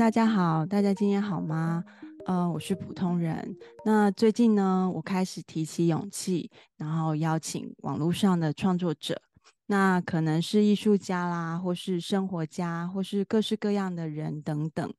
[0.00, 1.84] 大家好，大家今天好吗？
[2.24, 3.54] 呃，我是普通人。
[3.84, 9.20] 那最近呢，我开始提起勇气，然后邀请网络上的创作者，
[9.66, 14.90] 那可能是艺术家啦，或是生活家，或是各式各样的人等等。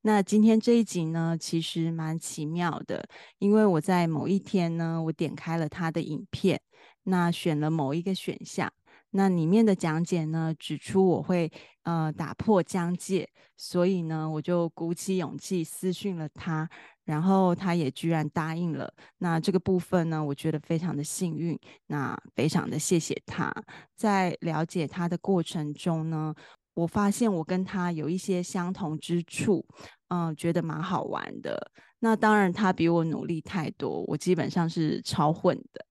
[0.00, 3.06] 那今天这一集呢，其实蛮奇妙的，
[3.38, 6.58] 因为我在某一天呢，我点开了他的影片，
[7.02, 8.72] 那选了某一个选项。
[9.16, 11.50] 那里面的讲解呢，指出我会
[11.84, 16.68] 呃打破疆界，所以呢，我就鼓起勇气私讯了他，
[17.04, 18.92] 然后他也居然答应了。
[19.18, 23.50] 那这个部分呢，我觉得非常的幸运，那非常的谢谢他。
[23.96, 26.34] 在了解他的过程中呢，
[26.74, 29.64] 我发现我跟他有一些相同之处，
[30.08, 31.72] 嗯、觉得蛮好玩的。
[32.00, 35.86] 那当然，他比我努力太多，我基本上是超混的。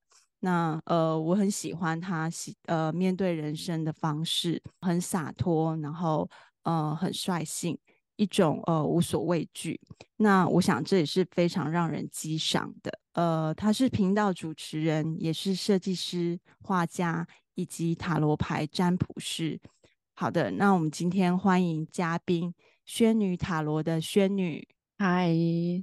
[0.45, 6.29] 那呃，我很喜欢他喜呃面对人生的方式，很洒脱，然后
[6.61, 7.75] 呃很率性，
[8.15, 9.79] 一种呃无所畏惧。
[10.17, 12.91] 那我想这也是非常让人激赏的。
[13.13, 19.59] 呃，他是频道主持人，也是设计师、画家以及塔罗牌占卜师。
[20.13, 22.53] 好的，那我们今天欢迎嘉宾
[22.85, 24.67] 仙女塔罗的仙女。
[24.99, 25.29] 嗨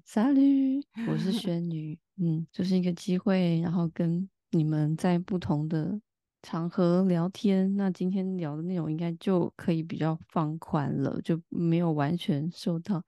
[0.06, 1.98] ，Salut，我是 轩女。
[2.16, 4.28] 嗯，就是一个机会，然后跟。
[4.52, 5.98] 你们在不同的
[6.42, 13.02] 场合聊天，那今天聊的内容应该就可以比较放宽了，就没有完全受到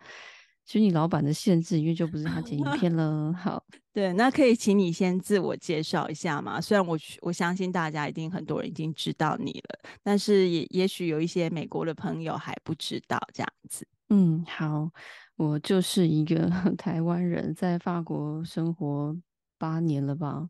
[0.64, 3.30] 虚拟老板的限制，因为就不是他剪影片了。
[3.34, 6.58] 好， 对，那可以请你先自我介绍一下嘛？
[6.58, 13.86] 虽然我我相信大家一定很多人已经知道你了，但是也也许有一些美国的朋友还不知道这样子。
[14.08, 14.90] 嗯，好，
[15.36, 19.14] 我就是一个 台湾人，在法国生活
[19.58, 20.48] 八年了吧。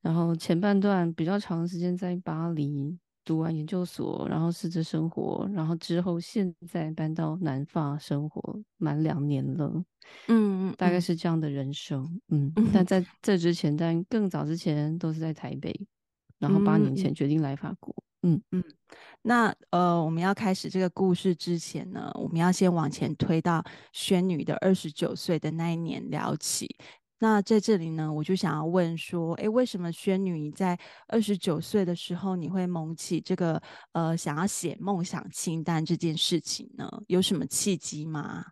[0.00, 9.66] 然后前半段比较长时间在巴黎读完研究所，然后试着生活，然后之后现在搬到南法生活满两年了，
[10.28, 15.86] 嗯嗯，大概是这样的人生，嗯，嗯，但在这之前，但更早之前都是在台北，
[16.38, 18.40] 然后八年前决定来法国，嗯。
[18.52, 18.64] 嗯，
[19.22, 23.62] 那呃，我们要开始这个故事之前呢，我们要先往前推到
[23.92, 26.66] 轩女的二十九岁的那一年聊起。
[27.22, 36.88] 那在这里呢，我就想要问说，诶，为什么轩女你在二十九岁的时候，你会萌起这个呃想要写梦想清单这件事情呢？
[37.08, 38.42] 有什么契机吗？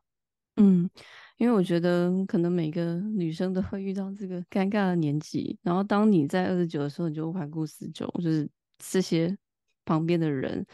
[0.56, 0.90] 嗯，
[1.38, 8.46] 因为我觉得可能每个女生都会遇到这个尴尬的年纪，然后当你在二十九的时候，你就环顾四周，就是
[8.78, 9.34] 这些
[9.86, 10.66] 旁边的人，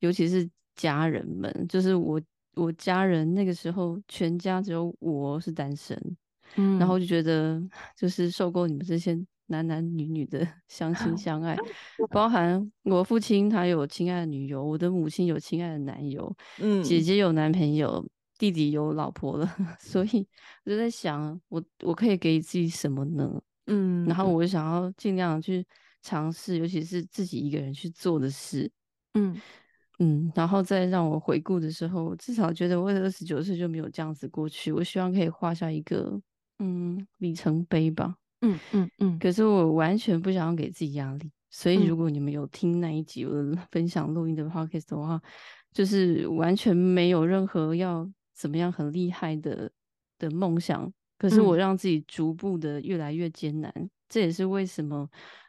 [0.00, 2.20] 尤其是家人们，就是我
[2.54, 6.16] 我家人那个时候全家只有我是单身。
[6.56, 7.62] 嗯，然后就觉得
[7.96, 11.56] 就是受够你们这些男男女女的 相亲相爱，
[12.10, 18.06] 包含我父亲他有亲爱的女友，我的母亲有亲爱的男友，嗯，姐姐有男朋友，
[18.38, 20.26] 弟弟有老婆了， 所以
[20.64, 23.40] 我就在想，我我可以给自己什么呢？
[23.66, 24.28] 嗯，然后。
[24.32, 25.66] 我想要尽量去
[26.02, 28.70] 尝试，尤其是自己一个人去做的事，
[29.14, 29.40] 嗯。
[30.02, 36.18] 嗯，然后再让我回顾的时候，至少觉得我二十九岁就没有这样子过去，我希望可以画下一个。
[36.60, 38.14] 嗯，里程碑吧。
[38.42, 39.18] 嗯嗯嗯。
[39.18, 45.20] 可是我完全不想要给自己压力，所以如果你们有听那一集我的 分享录音的 podcast 的话，
[45.72, 49.70] 就是完全没有任何要怎么样很厉害的
[50.18, 50.90] 的梦想。
[51.18, 55.06] 可是我让自己逐步的越来越艰难，嗯，这也是为什么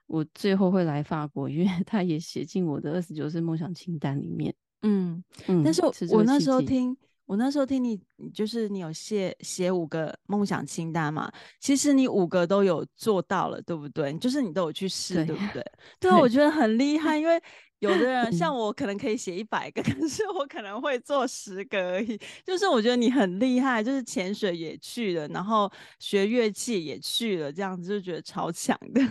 [0.07, 4.53] 我最后会来法国，因为 他也写进我的二十九岁梦想清单里面。
[4.81, 5.63] 嗯嗯。
[5.63, 6.95] 但是我，我那时候听。
[7.31, 7.97] 我那时候听你，
[8.33, 11.31] 就是你有写写五个梦想清单嘛？
[11.61, 14.11] 其实你五个都有做到了，对不对？
[14.17, 15.65] 就是你都有去试，对，对不对？
[15.97, 17.41] 对啊，我觉得很厉害，因为
[17.79, 22.19] 有的人像我，可能可以写一百个， 可是我可能会做十个而已。
[22.43, 29.01] 就是我觉得你很厉害，就是潜水也去了，然后学乐器也去了，这样子就觉得超强的。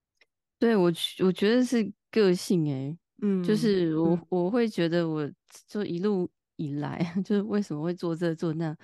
[0.58, 0.90] 对，我，
[1.22, 5.30] 我觉得是个性诶、欸，嗯，就是我我会觉得我
[5.68, 6.26] 就一路。
[6.56, 8.76] 以来 就是为什么会做这做那，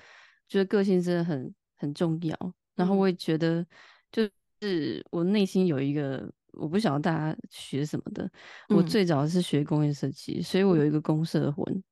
[0.49, 2.55] 觉得个性真的很很重要。
[2.75, 3.65] 然后我也觉得，
[4.11, 4.29] 就
[4.61, 8.31] 是我内心有一个，我不晓得大家学什么的。
[8.69, 11.85] 我最早是学工业设计，所以我有一个公社魂，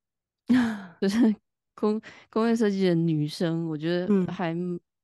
[0.99, 1.17] 就是
[1.75, 4.55] 工工业设计的女生，我觉得还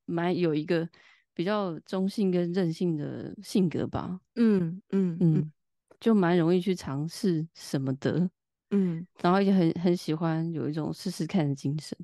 [0.06, 0.88] 蛮有一个
[1.34, 4.20] 比较中性跟任性的性格吧。
[4.36, 5.52] 嗯嗯嗯，
[6.00, 8.30] 就蛮容易去尝试什么的。
[8.72, 11.98] 嗯，然后也很很喜欢有一种试试看的精神，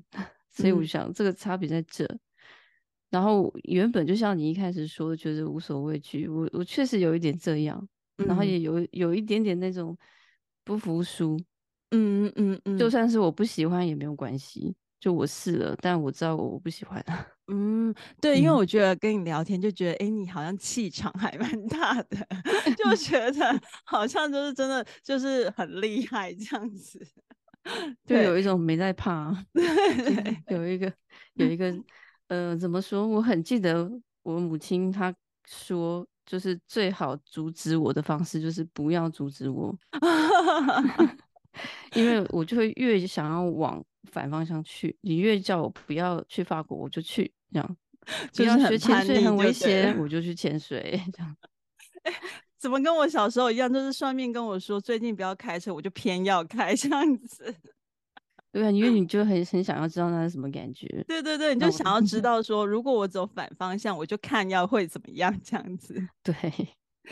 [0.50, 2.04] 所以我想这个差别在这。
[2.06, 2.20] 嗯、
[3.10, 7.88] 然后原本就像你一开始说的，觉得无所畏惧，我我确实有一点这样，
[8.18, 9.96] 嗯、然后也有有一点点那种
[10.64, 11.38] 不服输。
[11.90, 14.74] 嗯嗯嗯，就算是我不喜欢也没有关系。
[15.00, 17.04] 就我试了，但我知道我不喜欢。
[17.48, 22.16] 嗯，对，因为我觉得跟你聊天就觉得，哎、嗯，你好像气场还蛮大的，
[22.76, 27.06] 就觉得好像就是真的就是很厉害这样子，
[28.06, 29.36] 就有一种没在怕。
[29.52, 30.90] 对，有一个
[31.34, 31.74] 有一个，
[32.28, 33.06] 呃，怎么说？
[33.06, 33.90] 我很记得
[34.22, 35.14] 我母亲她
[35.46, 39.76] 说，就是最好阻止我的方式就是不要阻止我，
[41.94, 43.84] 因为我就会越想要往。
[44.12, 47.32] 反方向去，你越叫我不要去法国，我就去。
[47.50, 47.76] 这样，
[48.36, 51.00] 不要学潜水很危险，我就去潜水。
[51.12, 51.36] 这样，
[52.04, 52.12] 哎，
[52.58, 53.72] 怎么跟我小时候一样？
[53.72, 57.52] 就是算命跟我说最近不要开车，我就偏要开这样子。
[58.52, 60.86] 对啊，因为你就很很想要知道那是什么感觉。
[61.08, 65.94] 对对对，你就想要知道说，如果我走反方向，我就看要会怎么样这样子。
[66.22, 66.34] 对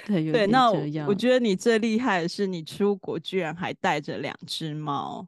[0.06, 5.26] 对 对，那我，我觉得你最厉害的是你出国居然还带着两只猫。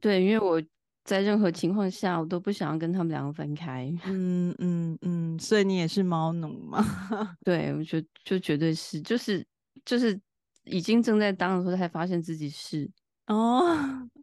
[0.00, 0.62] 对，因为我。
[1.06, 3.88] 在任何情况下，我都不想要跟他们两个分开。
[4.06, 6.84] 嗯嗯嗯，所以你也是猫奴吗？
[7.46, 9.46] 对，我觉得就绝对是，就是
[9.84, 10.20] 就是
[10.64, 12.90] 已经正在当的时候才发现自己是
[13.28, 13.64] 哦。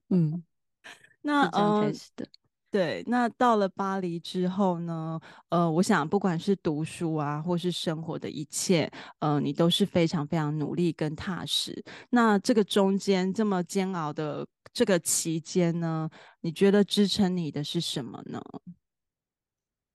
[0.09, 0.43] 嗯，
[1.23, 2.27] 那这样开始的。
[2.73, 5.19] 对，那到了巴黎之后呢？
[5.49, 11.83] 呃，我想不管是读书啊，或是生活的一切，呃，你都是非常非常努力跟踏实。
[12.09, 14.43] 那这个中间这么煎熬的
[14.73, 16.09] 这个期间呢，
[16.41, 18.41] 你觉得支撑你的是什么呢？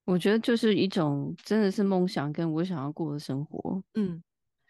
[0.04, 3.82] 我觉得就是一种真的是梦想，跟我想要过的生活。
[3.94, 4.22] 嗯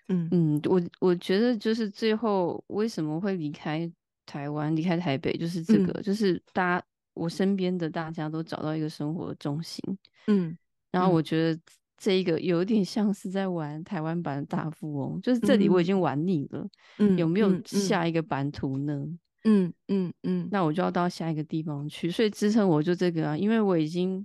[0.09, 3.93] 嗯嗯，我我觉得就是最后为什么会离开
[4.25, 6.87] 台湾，离开台北，就是这个，嗯、就是大家。
[7.19, 9.83] 我身边的大家都找到一个生活的重心，
[10.29, 10.57] 嗯，
[10.93, 11.61] 然后我觉得
[11.97, 16.67] 这一个有点像是在玩台湾版的大富翁，就是这里我已经玩腻了，
[16.99, 19.05] 嗯，有没有下一个版图呢？
[19.45, 24.25] 嗯嗯嗯，那我就要到下一个地方去，所以支撑我就这个啊，因为我已经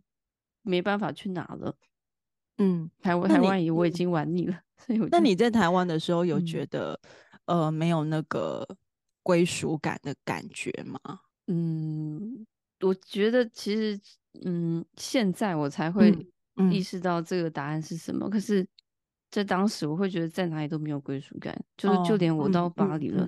[0.62, 1.75] 没办法去哪了，
[2.57, 5.07] 嗯，台湾台湾也我已经玩腻了，所以我。
[5.12, 7.00] 那你在台湾的时候有觉得、
[7.46, 8.68] 嗯、呃没有那个
[9.22, 11.00] 归属感的感觉吗？
[11.48, 12.46] 嗯。
[12.84, 14.00] 我觉得其实，
[14.44, 16.14] 嗯，现在我才会
[16.72, 18.28] 意识到这个答案是什么。
[18.28, 18.68] 嗯嗯、可是，
[19.32, 21.58] 在当时，我会觉得在哪里都没有归属感。
[21.78, 23.28] 就是，就连我到巴黎了，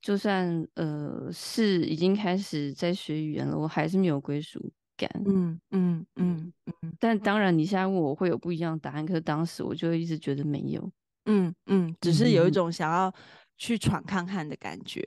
[0.00, 5.10] 就算呃是已经开始在学语言了，我还是没有归属感。
[5.26, 6.52] 嗯嗯嗯
[6.82, 6.96] 嗯。
[7.00, 10.90] 但当然，你现在问我会有不一样的答案，可是当时我就一直觉得没有。
[11.24, 13.12] 嗯嗯，只是有一种想要
[13.58, 15.02] 去闯看看的感觉。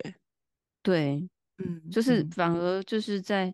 [0.81, 1.29] 对。
[1.61, 3.53] 嗯，就是反而就是在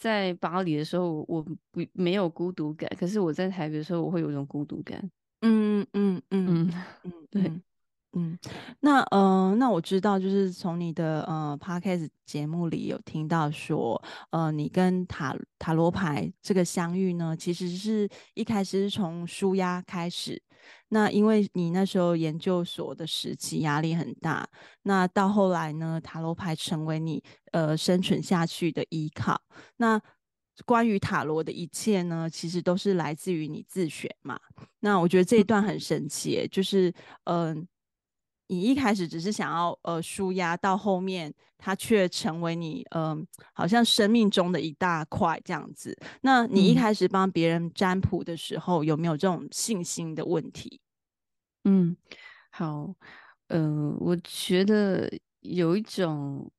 [0.00, 4.98] 在巴黎的时候，我不没有孤独感，可是我在台北的时候，我会有一种孤独感。
[5.42, 6.72] 嗯嗯嗯嗯
[7.04, 7.52] 嗯，对，
[8.14, 8.38] 嗯，
[8.80, 20.42] 那呃，那我知道，就是从你的呃 Podcast 节目里有听到说，呃，你跟塔塔罗牌这个相遇呢，其实是一开始是从舒压开始。
[20.88, 24.48] 那因为你那时候研究所的时期压力很大，
[24.82, 29.40] 那到后来呢，塔罗牌成为你呃生存下去的依靠。
[29.76, 30.00] 那
[30.66, 34.38] 关于塔罗的一切呢，其实都是来自于你自学嘛。
[34.80, 36.92] 那我觉得这一段很神奇，就是
[37.24, 37.54] 嗯。
[37.54, 37.66] 呃
[38.50, 45.96] 你一开始只是想要呃舒压，到后面它却成为你嗯、呃、好像生命中的一大块这样子。
[46.22, 50.80] 那你一开始帮别人占卜的时候，嗯、有没有这种信心的问题？
[51.62, 51.96] 嗯，
[52.50, 52.92] 好，
[53.50, 55.08] 嗯、呃，我觉得
[55.42, 56.50] 有一种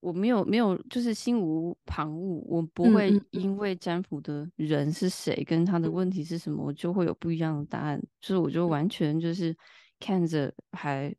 [0.00, 8.02] 我没有没有就是心无旁骛，我不会因为占卜的人是谁跟他的问题是什么，我就会有不一样的答案。
[8.18, 9.54] 就是我就完全就是
[10.00, 11.14] 看着还。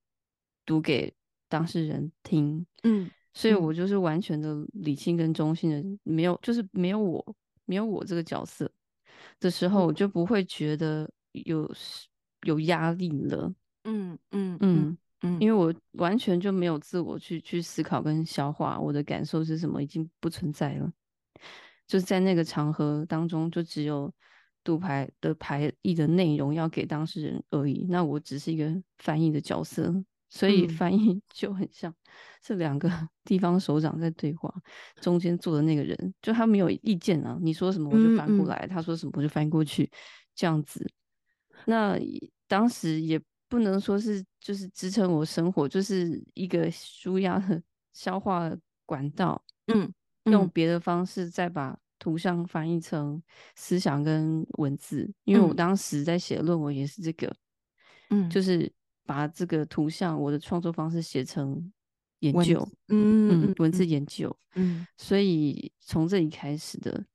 [0.66, 1.14] 读给
[1.48, 8.70] 当事人听，嗯，所以我就是完全的理性跟中性的，没有就是没有我没有我这个角色
[9.40, 11.72] 的时候，我就不会觉得有
[12.44, 13.54] 有压力了，
[13.84, 15.54] 嗯嗯嗯嗯，因为。
[15.54, 20.92] 我完全就没有自我去去思考跟消化我的感受是什么，已经不存在了，
[21.88, 24.14] 就是在那个场合当中，就只有
[24.64, 29.94] 读牌的牌意的内容要给当事人而已，那我只是一个翻译的角色。
[30.36, 31.96] 所以翻译 就很像
[32.44, 32.90] 是两个
[33.24, 34.54] 地方首长在对话，
[35.00, 39.90] 中间坐的那个人就他没有意见啊，你说什么我就翻过来，嗯嗯、他说什么我就翻过去，
[40.36, 40.86] 这样子。
[41.64, 41.98] 那
[42.50, 47.64] 当时也不能说是就是支撑我生活，就是一个舒压的
[47.94, 48.54] 消化
[48.86, 49.42] 管道。
[49.68, 49.90] 嗯，
[50.26, 53.24] 嗯用别的方式再把图像翻译成
[53.56, 57.34] 思想跟文字，因为我当时在写论文也是这个，
[58.10, 58.70] 嗯，就是。
[59.06, 61.72] 把这个图像，我的创作方式写成
[62.20, 67.06] 研究，嗯文字研究，嗯，所以从这里开始的。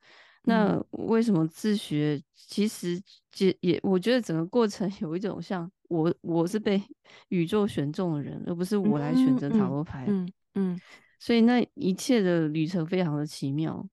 [0.45, 2.21] 那为什么自学？
[2.35, 3.01] 其实
[3.37, 6.83] 也也，我觉得整个过程 有一种像我，我是被
[7.29, 10.07] 宇宙选中的人，而不是我来选择塔罗牌。
[10.09, 10.81] 嗯嗯，
[11.19, 13.87] 所以那一切的旅程非常的奇妙。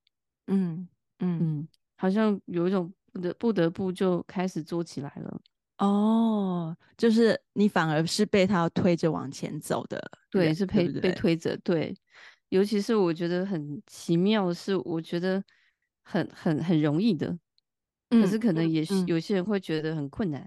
[0.47, 0.87] 嗯
[1.19, 5.41] 嗯嗯，好像有一种不得不得不就开始做起来了。
[5.77, 11.57] 哦，就是你反而是被他推着往前走的，对，是被被推着。
[11.57, 11.95] 对，
[12.49, 15.43] 尤其是我觉得很奇妙的是，我觉得。
[16.09, 17.37] 很很很容易的，
[18.09, 20.41] 可是可能也是有些人会觉得很困难。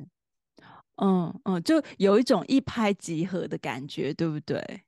[0.96, 4.82] 嗯嗯，嗯，就有一种一拍即合的感觉，对不对？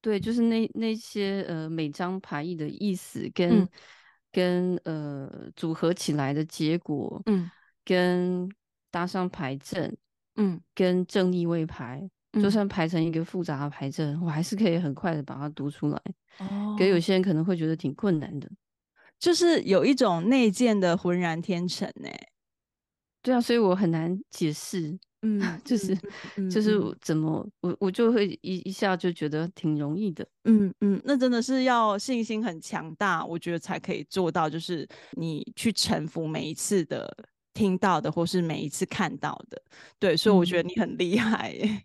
[0.00, 3.68] 对，就是那那些呃每张牌意的意思跟、嗯、
[4.30, 7.50] 跟呃组合起来的结果，嗯，
[7.84, 8.48] 跟
[8.94, 9.92] 搭上牌阵，
[10.36, 16.00] 嗯，跟正逆位牌，嗯、就算排成一个复杂的牌阵，我还是可以很快的把它读出来。
[16.38, 18.48] 哦，可有些人可能会觉得挺困难的。
[19.18, 22.08] 就是有一种内建的浑然天成呢，
[23.20, 25.98] 对啊，所以我很难解释， 嗯，就是、
[26.36, 34.86] 嗯、就是怎么、嗯、我我就会一一下就觉得挺容易的，嗯嗯，那真的是要信心很强大，我觉得才可以做到，就是
[35.16, 37.10] 你去臣服每一次的
[37.54, 39.62] 听到的或是每一次看到的，
[39.98, 41.84] 对，所以我觉得你很厉害耶，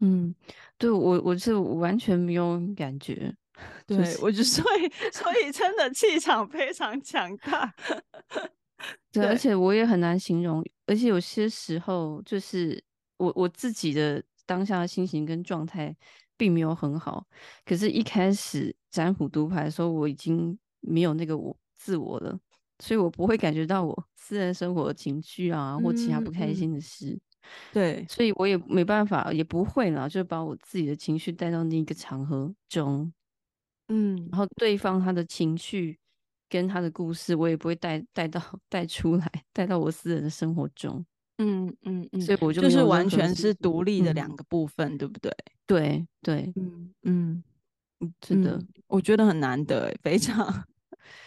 [0.00, 0.34] 嗯，
[0.76, 3.34] 对我我是完全没有感觉。
[3.86, 7.74] 对，就是、我就 所以所以真的气场非常强大，
[9.12, 12.82] 对，而且我也很难形容，而且有些时候就是
[13.18, 15.94] 我我自己的当下的心情跟状态
[16.38, 17.26] 并没有很好，
[17.66, 22.40] 可是一开始占卜读牌的时候，我已经没有那个我自我了，
[22.80, 27.20] 所以我不会感觉到我私人生活的情绪啊或其他不开心的事，嗯、
[27.72, 33.12] 对，所以我也没办法，也不会啦，就把我自己的情绪带到那个场合中。
[33.88, 35.98] 嗯，然后对方他的情绪
[36.48, 41.04] 跟他的故事，我也不会带带到带出来，带到我私人的生活中。
[41.38, 45.34] 嗯嗯嗯，所以我就就是完全是独立的两个部分，嗯、对不对？
[45.66, 47.42] 对对，嗯嗯，
[48.20, 50.64] 真的、嗯，我觉得很难得，非常。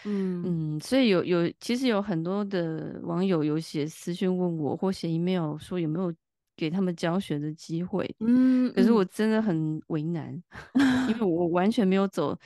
[0.04, 0.42] 嗯。
[0.76, 6.12] 嗯，所以有有其实有很多的网友有写私讯问我，或写 email 说有没有
[6.56, 10.40] 给他们教学的机会，嗯，可是我真的很为难，
[10.74, 12.38] 嗯、因为我完全没有走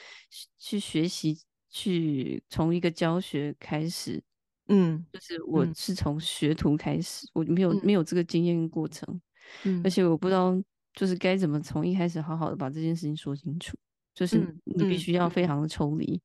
[0.59, 4.23] 去学习，去从一个教学开始，
[4.69, 7.93] 嗯，就是我是从学徒开始，嗯、我没有没。
[7.93, 9.21] 有这个经验过程，
[9.65, 9.91] 嗯，而。
[9.91, 10.55] 且我不知道
[10.95, 13.77] 就是该怎么从一开始好好的把这件事情说清楚，
[14.15, 15.47] 就是你必须要非。
[15.47, 16.21] 常的抽离，嗯、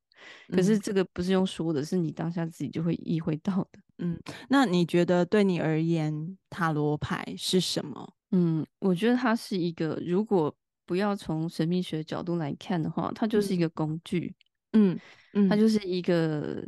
[0.50, 3.80] 可是这个不是用说的，是你当下自己就会意会到的。
[4.00, 8.14] 嗯，那你觉得对你而言，塔罗牌是什么？
[8.32, 10.54] 嗯，我觉得它是一个，如果
[10.86, 14.34] 不要从神秘学角度来看的话，它就是一个工具。
[14.74, 15.00] 嗯
[15.34, 16.68] 嗯，它就是一个，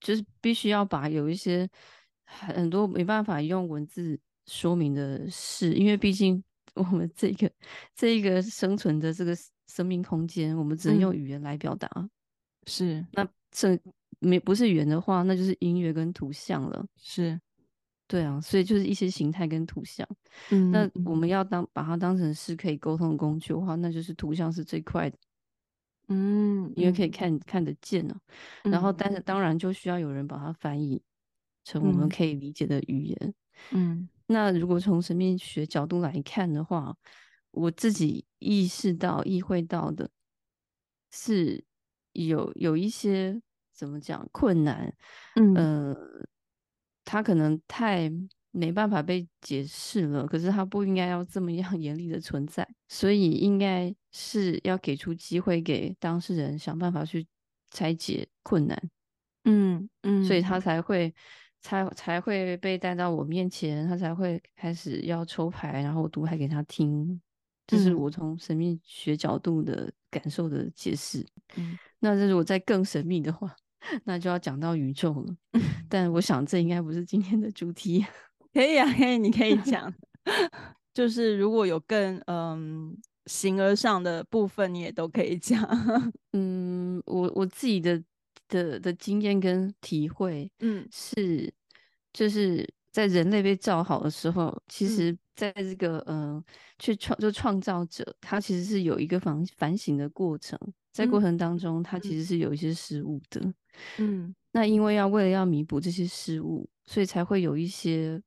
[0.00, 1.68] 就是必须要把有一些
[2.24, 6.42] 很多没办法用文字说明的事，因为毕竟
[6.74, 7.50] 我们这个
[7.94, 9.34] 这一个生存的这个
[9.68, 11.88] 生命空间，我们只能用语言来表达。
[11.94, 12.10] 嗯、
[12.66, 13.78] 是，那这。
[14.18, 16.84] 没不是语言的话，那就是音乐跟图像了。
[16.96, 17.38] 是，
[18.08, 20.08] 对啊，所以就是一些形态跟图像。
[20.50, 25.18] 嗯，那我们要当把它当成是可以沟通的工具的话，那就是图像是最快的。
[26.08, 28.18] 嗯，因为可以看、嗯、看得见呢、
[28.62, 28.70] 啊。
[28.70, 31.00] 然后，但是当然就需要有人把它翻译
[31.62, 33.34] 成我们可以理解的语言。
[33.72, 36.96] 嗯，那如果从神秘学角度来看的话，
[37.50, 40.10] 我自己意识到、意会到的
[41.10, 41.62] 是
[42.26, 43.40] 有有一些。
[43.78, 44.90] 怎么讲困难？
[45.34, 45.94] 嗯，呃，
[47.04, 48.10] 他可能太
[48.50, 50.26] 没办法被解释了。
[50.26, 57.26] 可是他不应该要这么样 严厉的存在，所以应该是要给出机会给当事人想办法去
[57.70, 58.82] 拆解困难。
[59.44, 61.14] 嗯嗯，所以他才会
[61.60, 67.20] 才才会被带到我面前，他才会开始要抽牌，然后我读牌给他听。
[67.66, 71.26] 这是我从神秘学角度的感受的解释。
[71.56, 73.54] 嗯，那这如果再更神秘的话。
[74.02, 75.36] 那就要讲到宇宙了，
[75.88, 78.04] 但我想这应该不是今天的主题。
[78.52, 79.94] 可以啊，可以，你可以讲。
[80.92, 85.62] 就是如果有更嗯形而上的部分，你也都可以讲。
[86.32, 88.02] 嗯，我我自己的
[88.48, 91.54] 的的经验跟体会，嗯，是
[92.12, 96.42] 就是在人类被造好的时候，其实在这个嗯
[96.78, 100.58] 去创就创造者，他其实是有一个反反省的过程，
[100.94, 103.52] 在过程当中，他其实是有一些失误的。
[103.98, 108.18] 嗯，那因为要为了要弥补这些失误，所以才会有一些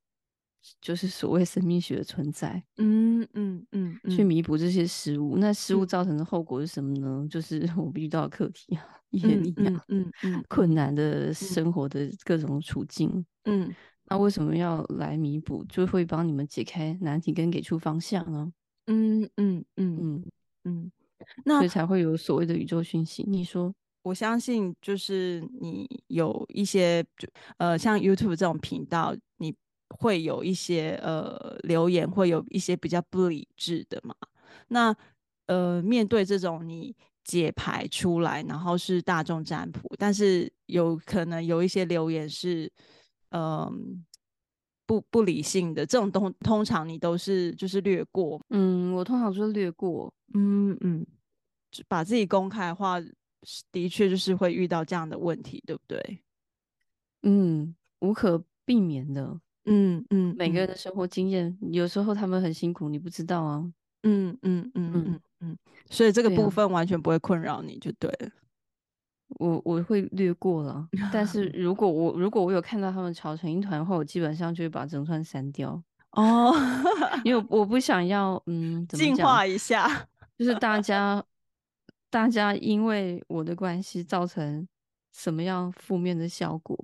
[0.79, 5.35] 就是所谓生命学的存在，嗯嗯嗯，去弥补这些失误。
[5.37, 7.25] 那失误造成的后果是什么呢？
[7.27, 13.73] 就是我们遇到的课题啊，也一样，嗯嗯，困难的生活的各种处境，嗯，
[14.09, 15.63] 那为什么要来弥补？
[15.69, 18.51] 就会帮你们解开难题跟给出方向呢？
[18.87, 20.25] 嗯嗯嗯嗯
[20.63, 20.91] 嗯，
[21.45, 23.23] 那所以才会有所谓的宇宙讯息。
[23.27, 23.73] 你说？
[24.01, 27.05] 我相信，就是你有一些，
[27.57, 29.53] 呃，像 YouTube 这种频道，你
[29.89, 34.15] 会有一些呃留言，会有一些比较不理智的嘛。
[34.69, 34.95] 那
[35.47, 42.71] 呃，面对这种你解牌出来，然后是大众占卜，但是有可能有一些留言是，嗯、
[43.29, 43.71] 呃，
[44.85, 48.39] 不不理性的，这种通通常你都是就是略过。
[48.49, 50.13] 嗯，我通常就是略过。
[50.33, 51.05] 嗯嗯，
[51.87, 53.01] 把自己公开的话。
[53.71, 56.21] 的确就是会遇到这样的问题，对不对？
[57.23, 59.39] 嗯，无可避免的。
[59.63, 63.71] 嗯嗯，每个人的生活经验，嗯、有时候他们很辛苦，你不知道啊。
[64.03, 65.57] 嗯嗯嗯嗯嗯，
[65.89, 68.29] 所以这个部分完全不会困扰你就对了。
[69.37, 75.81] 我我会略过了，但是 如果我如果我有看到他们吵成一团的话，我基本上就会把整串删掉。
[76.11, 76.51] 哦，
[77.23, 79.15] 因为 我不想要嗯，怎么讲？
[79.15, 79.87] 净化一下，
[80.37, 81.23] 就是大 家。
[82.11, 84.67] 大家因为我的关系造成
[85.13, 86.75] 什么样负面的效果？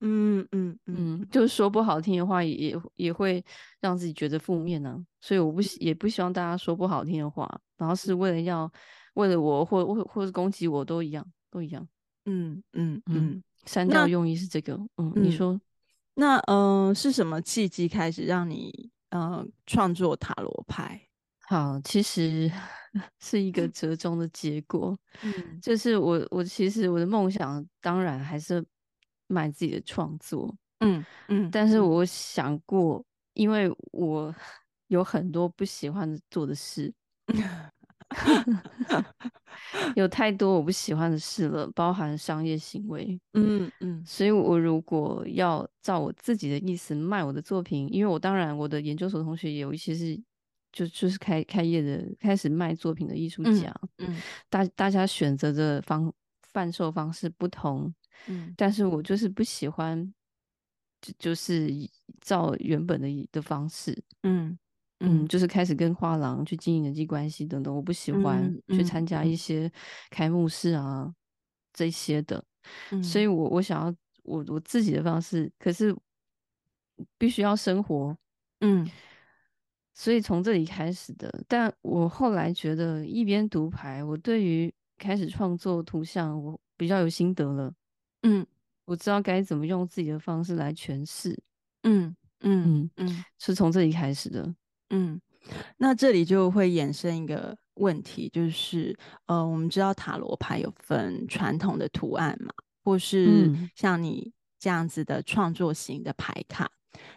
[0.00, 3.42] 嗯嗯嗯，就是说不好听的话也，也也会
[3.80, 5.00] 让自己觉得负面呢、啊。
[5.22, 8.70] 所以我不也不希望大家说不好听的话，然后是为了要
[9.14, 11.88] 为了我或或或是攻击我都一样都一样。
[12.26, 14.74] 嗯嗯嗯，删掉用意是这个。
[14.96, 15.60] 嗯，嗯，你说
[16.14, 21.08] 那嗯、呃、是什么契机开始让你嗯创作塔罗牌？
[21.40, 22.50] 好，其实。
[23.18, 28.64] 是一个折中的结果， 嗯，就是我我其实我的梦想当然还是
[29.26, 34.32] 卖自己的创作，嗯嗯，但是我想过，因为我
[34.86, 36.94] 有很多不喜欢做的事，
[39.96, 50.20] 有太多我不喜欢的事了，包含商业行为，嗯嗯，所以我如果要照我自己的意思卖我的作品，因为我当然我的研究所同学也有一些是。
[50.76, 56.12] 就就是开开业的，开始卖作品的艺术家，嗯，嗯大大家选择的方
[56.52, 57.94] 贩售方式不同，
[58.26, 60.12] 嗯，但是我就是不喜欢，
[61.00, 61.70] 就就是
[62.20, 64.58] 照原本的的方式，嗯
[65.00, 69.70] 嗯，嗯，就是开始跟画廊去经营人际关系等等，我不喜欢去参加一些
[70.10, 71.14] 开幕式啊、嗯、
[71.72, 72.44] 这些的，
[72.90, 75.94] 嗯、所以我我想要我我自己的方式，可是
[77.18, 78.16] 必须要生活，
[78.60, 78.88] 嗯。
[79.96, 87.72] 所以从这里开始的，但我后来觉得一边读牌，我对于开始创作图像，我比较有心得了。
[88.24, 88.44] 嗯，
[88.86, 91.40] 我知道该怎么用自己的方式来诠释。
[91.84, 94.52] 嗯嗯嗯，嗯是从这里开始的。
[94.94, 95.20] 嗯，
[95.76, 102.52] 那这里就会衍生一个问题，就是呃，我们知道塔罗牌有分传统的图案嘛，
[102.84, 106.70] 或是像你这样子的创作型的牌卡。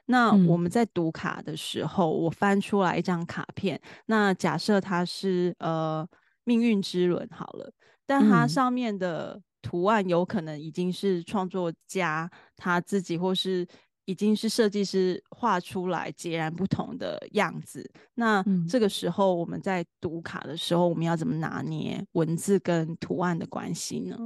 [0.06, 3.80] 那我们在读卡的时候，嗯、我翻出来一张卡片。
[4.08, 6.08] 那假设它是呃
[6.44, 7.72] 命运之轮好了，
[8.06, 13.68] 但它上面的图案有可能已经是创作家他自己，或是
[14.08, 17.88] 已经是设计师画出来截然不同的样子。
[18.16, 24.18] 那这个时候我们在读卡的时候，我们要怎么拿捏文字跟图案的关系呢？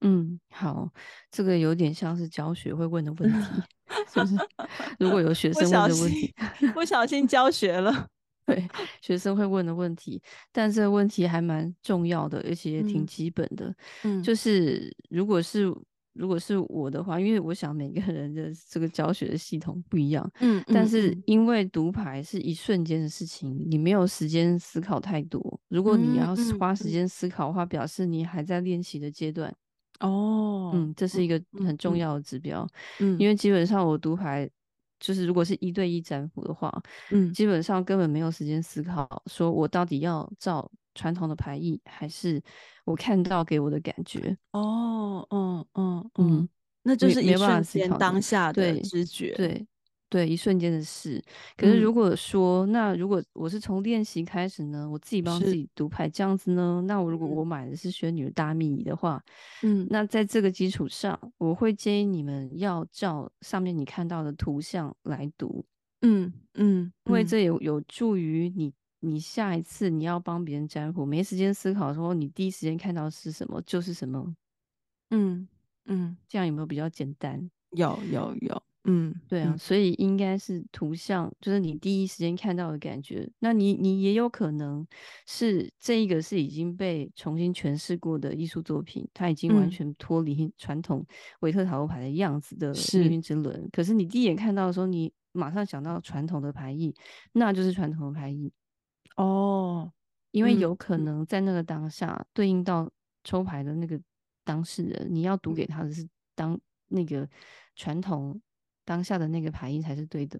[0.00, 0.90] 嗯，好，
[1.30, 3.48] 这个有点像是教学会问的问题，
[4.12, 4.36] 是不是？
[4.98, 6.34] 如果有学生问的问题，
[6.74, 8.08] 不小心，教学了，
[8.44, 8.68] 对，
[9.00, 10.20] 学生会问的问题，
[10.52, 13.72] 但这个问题还蛮重要的，而且也挺基本的。
[14.02, 15.72] 嗯，就是如果是
[16.14, 25.60] 如果是我的话，因为我想每个人的这个教学的系统不一样，嗯，但是因为读牌是一瞬间的事情，你没有时间思考太多。
[25.68, 29.54] 如果你要花时间思考的话，表示你还在练习的阶段。
[30.00, 31.96] 哦，嗯，这是一个很重。
[31.96, 32.66] 要的指标，
[32.98, 34.50] 嗯，因为基本上我读牌，
[34.98, 42.40] 就是如果是一对一占卜的话，嗯，基本上根本没有时间思考，说我到底要照传统的牌意，还是
[42.84, 44.36] 我看到给我的感觉。
[44.52, 46.48] 哦，嗯嗯嗯，
[46.82, 49.48] 那就是一瞬间当下的直觉，对。
[49.48, 49.66] 对
[50.10, 51.20] 对，一瞬间的事。
[51.56, 59.20] 可是如果说，嗯、那如果我是从练习开始呢，我自己帮自己读牌这样子呢，那我如果我买的是玄女的大秘仪的话，
[59.64, 65.64] 嗯，那在这个基础上，我会建议你们要照上面你看到的图像来读，
[66.02, 68.72] 嗯嗯，因为这有有助于你，
[69.04, 74.34] 你下一次你要帮别人占卜，没时间思考的时候，你第一时间看到是什么就是什么，
[75.10, 75.46] 嗯
[75.84, 77.50] 嗯，这样有没有比较简单？
[77.70, 78.36] 有有有。
[78.36, 83.26] 有有嗯，对啊，嗯、所以应该是图像，就是你第一时间看到的感觉。
[83.38, 84.86] 那你你也有可能
[85.26, 91.02] 是这一个是已经被重新诠释过的艺术作品，它已经完全脱离传统
[91.40, 93.66] 维特塔罗牌的样子的命运之轮。
[93.72, 96.94] 可是你第一眼看到的时候，你马上想到传统的牌意，
[97.32, 98.52] 那就是传统的牌意
[99.16, 99.92] 哦，
[100.30, 102.90] 因为有可能在那个当下对应到
[103.22, 104.00] 抽牌的那个
[104.44, 107.28] 当事人，你要读给他的是当那个
[107.76, 108.40] 传统。
[108.86, 110.38] 当下的那个牌意才是对的，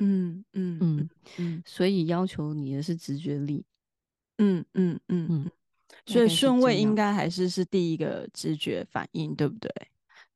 [0.00, 3.64] 嗯嗯嗯嗯，所以要求你的是直觉力，
[4.38, 5.50] 嗯嗯嗯嗯，
[6.04, 9.70] 所以顺位应该还是是第一个直觉反应，对不对？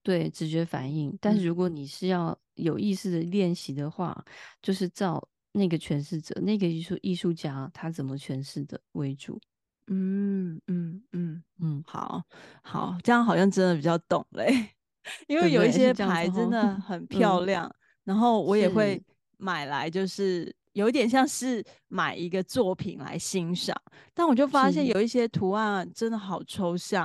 [0.04, 1.18] 对，直觉反应。
[1.20, 9.40] 但是如果你是要有意识的练习的话，嗯、就是照那个诠释者、那个艺术艺术家他怎么诠释的为主。
[9.88, 12.22] 嗯嗯嗯嗯，好
[12.62, 14.70] 好，这样好像真的比较懂嘞。
[15.28, 19.00] 因为有一些牌真的很 漂亮，嗯、然后我也会
[19.38, 23.80] 买来，就是有一点像是买一个作品来欣赏。
[24.12, 27.04] 但我就发现有一些图案真的好抽象，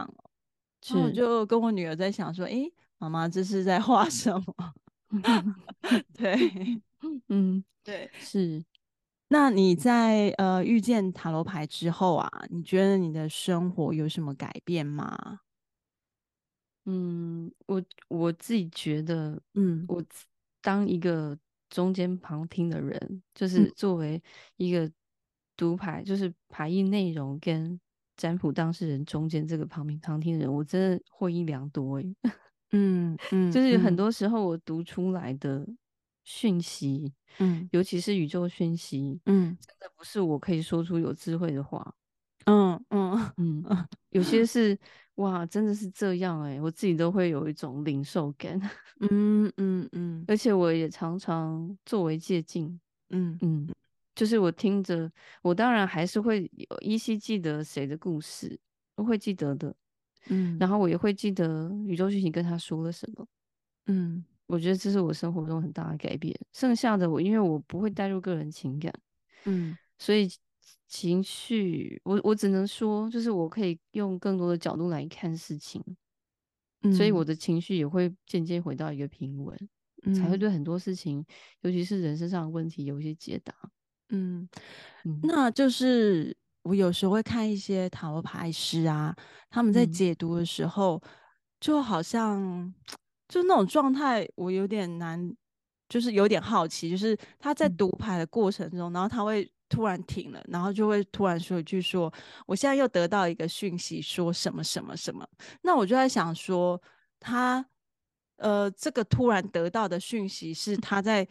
[0.90, 2.64] 然后我就跟我女儿在想说：“哎，
[2.98, 4.74] 妈妈这是在画什么？”
[6.18, 6.82] 对，
[7.30, 8.64] 嗯，对，是。
[9.30, 15.42] 那你在呃遇见塔罗牌之后啊，你觉得你的生活有什么改变吗？
[16.86, 20.04] 嗯，我我自己觉得，嗯，我
[20.62, 21.38] 当一个
[21.70, 24.22] 中间旁听的人，就是作为
[24.58, 24.92] 一个
[25.56, 27.80] 读牌，就是牌意内容跟
[28.18, 32.16] 占卜当事人中间这个旁听旁听的人，我真的获益良多诶。
[32.72, 35.68] 嗯嗯，就是很多时候我读出来的
[36.23, 41.93] 讯息，嗯，尤其是宇宙讯息，嗯，真的不是我可以说出有智慧的话，
[42.45, 43.31] 嗯嗯。
[43.38, 43.63] 嗯，
[44.12, 44.77] 有些是。
[45.15, 46.62] 哇，真的是这样哎、欸！
[46.62, 48.60] 我自己都会有一种领受感，
[49.01, 50.36] 嗯 嗯嗯，而。
[50.36, 52.79] 且我也常常作为借镜，
[53.10, 53.38] 嗯。
[53.41, 53.69] 嗯，
[54.15, 55.12] 就是我听着，
[55.43, 58.57] 我当然还是会有依稀记得谁的故事，
[58.95, 59.75] 我会记得的，
[60.29, 63.27] 嗯，然后我也会记得宇宙讯息跟他说了什么，
[63.88, 66.38] 嗯，我觉得这是我生活中很大的改变。
[66.54, 68.94] 剩下的我，因为我不会带入个人情感，
[69.46, 70.30] 嗯，所以。
[70.88, 75.82] 情绪，我我只能说，就是我可以用更多的角度来看事情，
[76.82, 79.58] 嗯、所以我的情绪也会渐渐回到一个平稳，
[80.04, 81.26] 嗯、才会对很多事情，
[81.62, 83.56] 尤其是人身上的问题有一些解答。
[84.10, 84.46] 嗯，
[85.06, 89.16] 嗯，那就是我有时候会看一些塔罗牌师啊，
[89.50, 91.10] 他们在解读的时候，嗯、
[91.62, 92.74] 就好像
[93.32, 95.36] 就那种状态，我有点难，
[95.88, 99.50] 就是有点好奇，就是他在读牌的过程中，嗯、然后他会。
[99.72, 102.13] 突然停了，然后就会突然说一句说：“说
[102.46, 105.26] 我现在又得到一个讯息，说什么什么什么。”
[105.63, 106.78] 那我就在想说，
[107.22, 107.65] 他
[108.36, 111.26] 呃，这个突然得到的讯息是他在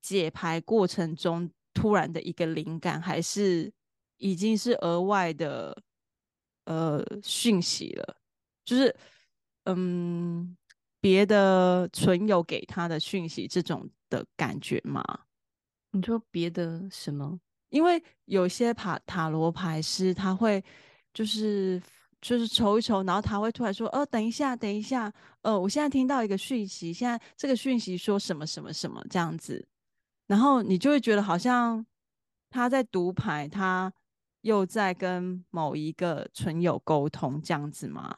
[0.00, 3.70] 解牌过程中突然的一个灵感，还是
[4.16, 5.76] 已经是额外的
[6.64, 8.16] 呃讯息了？
[8.64, 8.96] 就是
[9.64, 10.56] 嗯，
[11.04, 15.04] 别的存有给他的讯息这种的感觉吗？
[15.90, 17.38] 你说别的什么？
[17.68, 20.64] 因为有些塔塔罗牌师他会
[21.12, 21.78] 就是
[22.22, 25.12] 就是抽一抽，然后他会突然说：“呃，等一下，等一下，
[25.42, 29.68] 呃，我现在听到一个讯息，现在这个讯息说什么什么什么这样子。”
[30.26, 31.84] 然后你就会觉得好像
[32.48, 33.92] 他在读牌，他
[34.40, 38.16] 又在跟某一个存有沟通这样子吗？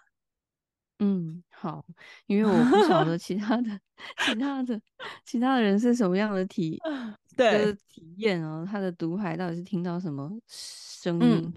[0.99, 1.85] 嗯，好，
[2.27, 3.81] 因为我不晓得其他的、
[4.25, 4.81] 其他的、
[5.25, 6.81] 其他的人是什么样的体。
[7.37, 11.43] 对，体验哦，他的读牌到底是听到什么声音？
[11.45, 11.53] 嗯、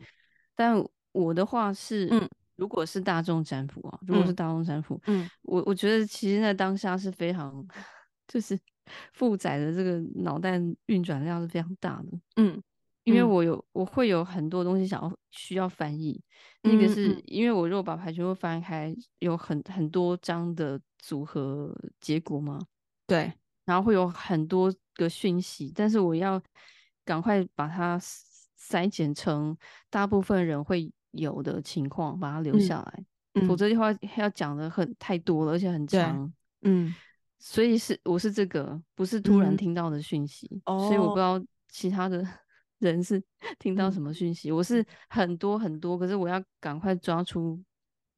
[0.53, 0.75] 但
[1.13, 7.65] 我的话是，嗯、如果是大众占卜啊，如果是大众占卜，嗯，我我觉得其实在当下是非常，
[8.27, 8.59] 就是
[9.13, 12.61] 负载的这个脑袋运转量是非常大的，嗯，
[13.03, 16.21] 因为我有我会有很多东西想要需要翻译，
[16.63, 22.59] 嗯、那个是因为我如果把牌全部翻开，有很很多张的组合结果嘛，
[23.07, 23.33] 对，
[23.65, 24.73] 然后会有很多。
[24.95, 26.43] 个讯息，但是我要
[27.05, 27.97] 赶快把它
[28.59, 29.57] 筛减成
[29.89, 36.29] 大部分人会有的情况，把它留下来，嗯、否则的话要讲的很太多了，而且很长。
[36.63, 36.93] 嗯，
[37.37, 42.27] 所以是我是这个，不是突然听到的讯息，嗯、所以我不知道其他的
[42.79, 43.21] 人是
[43.59, 44.49] 听到什么讯息。
[44.49, 47.61] 嗯、我是很多很多，可是我要赶快抓出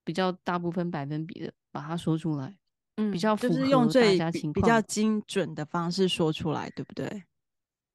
[0.03, 2.55] 比较大部分百分比的，把它说出来。
[2.97, 4.19] 嗯比较就是用最
[4.53, 7.23] 比较精准的方式说出来，对不对？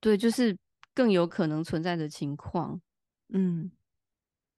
[0.00, 0.56] 对，就是
[0.94, 2.80] 更有可能存在的情况。
[3.28, 3.70] 嗯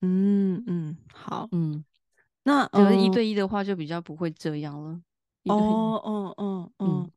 [0.00, 1.84] 嗯嗯，好，嗯，
[2.44, 5.00] 那可能一对一的话就比较不会这样了。
[5.44, 7.10] 哦哦哦哦，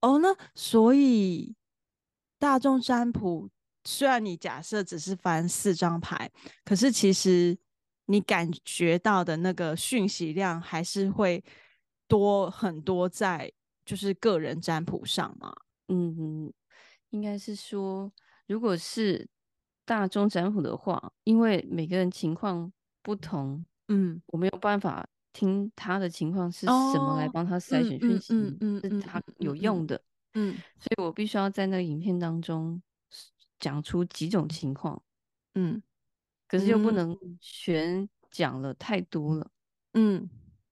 [0.00, 1.54] 哦，那所以
[2.38, 3.48] 大众占卜
[3.84, 6.30] 虽然你假设只是翻四张牌，
[6.64, 7.56] 可是其实
[8.06, 11.42] 你感觉到的那个讯息量还是会
[12.08, 13.52] 多很多在
[13.84, 15.54] 就是个人占卜上嘛？
[15.88, 16.52] 嗯，
[17.10, 18.10] 应该是说，
[18.46, 19.28] 如果是
[19.84, 25.06] 大众占卜的话，因为每个人情况不同，嗯，我没有办法。
[25.36, 30.00] 听他的情况是什么来帮他筛选讯息，嗯嗯，是他有用的，
[30.34, 32.80] 嗯，所以我必须要在那个影片当中
[33.64, 35.00] 讲出几种情况，
[35.54, 35.82] 嗯，
[36.46, 39.50] 可是又不能全讲了太多了，
[39.94, 40.28] 嗯，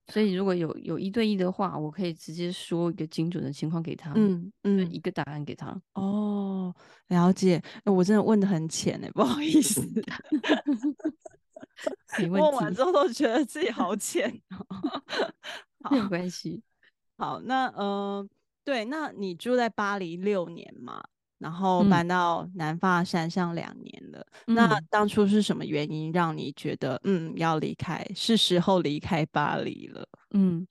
[0.09, 5.75] 所以如果有有一对一的话，我可以直接说一个精准的情况给他，嗯嗯，一个答案给他。
[5.93, 6.71] 哦，
[7.07, 9.81] 了解，我真的问的很浅哎， 不好意思。
[12.29, 14.39] 问完之后都觉得自己好浅，
[15.89, 16.61] 没有关系。
[17.17, 18.29] 好，那嗯、呃，
[18.63, 21.03] 对，那你住在巴黎六年嘛，
[21.43, 24.25] 然后搬到南法山上两年了。
[24.47, 30.07] 嗯、那当初是什么原因让你觉得嗯要离开，是时候离开巴黎了？
[30.31, 30.65] 嗯，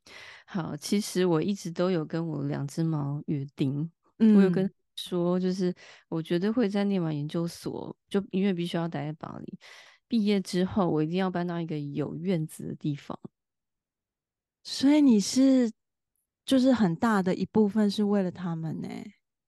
[0.46, 5.74] 好，其实我一直都有跟我两只猫约定，嗯、我有跟说，就是
[6.08, 9.58] 我绝对会在念完研究所，就因为必须要待在巴黎。
[10.08, 13.18] 毕业之后，我一定要搬到一个有院子的地方。
[14.64, 15.70] 所以你是，
[16.44, 18.88] 就是很大的一部分是为了他们呢？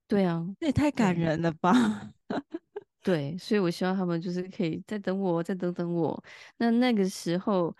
[0.07, 1.73] 对啊，这也太感人了吧！
[3.03, 6.23] 对，所以我希望他们就是可以再等我，再等等我。
[6.57, 7.75] 那那个时候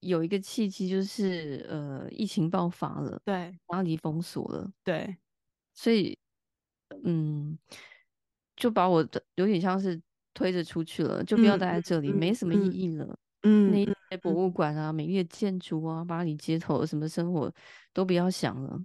[0.00, 5.16] 有一个契机，就是呃，疫情爆发了，对，巴黎封锁了，对，
[5.74, 6.18] 所以
[7.04, 7.58] 嗯，
[8.56, 10.00] 就把我的有点像是。
[10.34, 13.18] 推着出去了，就不要待在这里，嗯、没什么意义了。
[13.42, 17.52] 嗯，那些博物馆啊、嗯、美丽的建筑啊、巴黎街头什么生活
[17.92, 18.80] 都不要想了。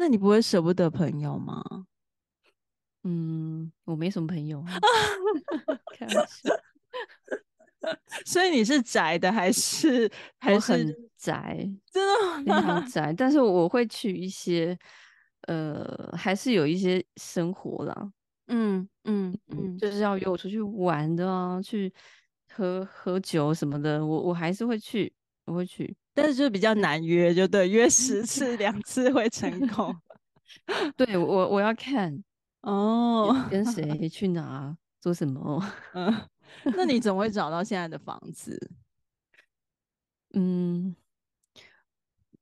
[0.00, 1.60] 那你不会舍不得朋友吗？
[3.02, 4.64] 嗯，我没什么朋友。
[5.98, 6.50] 开玩笑。
[8.24, 11.68] 所以你是宅的还是还是很宅？
[11.90, 13.12] 真的非常宅。
[13.12, 14.78] 但是我会去一些，
[15.48, 18.12] 呃，还是有一些生活啦。
[18.46, 21.92] 嗯嗯嗯，就是要约我出去玩的啊，去
[22.54, 25.12] 喝喝酒什么的，我我还是会去，
[25.48, 29.94] 我会去，但是就比较难约，就对，约十 次两次会成功。
[30.96, 32.22] 对，我我要看
[32.62, 35.62] 哦，跟谁去哪做什么？
[35.94, 36.14] 嗯，
[36.76, 38.70] 那你怎么会找到现在的房子？
[40.34, 40.94] 嗯。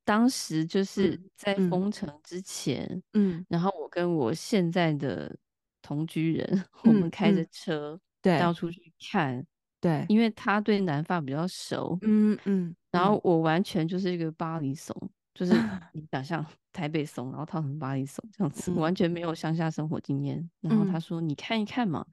[0.05, 5.37] 当时就是在封城之前，嗯，嗯，然后我跟我现在的
[5.83, 9.45] 同居人，嗯、我们开着车，对，到处去看，
[9.81, 15.53] 对，因为他对南法比较熟，嗯嗯，嗯然后我完全就是一个巴黎怂，嗯、就是
[15.93, 20.49] 你想象台北怂，然后套成巴黎怂这样子，嗯、完全没有乡下生活经验。
[20.61, 22.05] 然后他说：“嗯、你看一看嘛，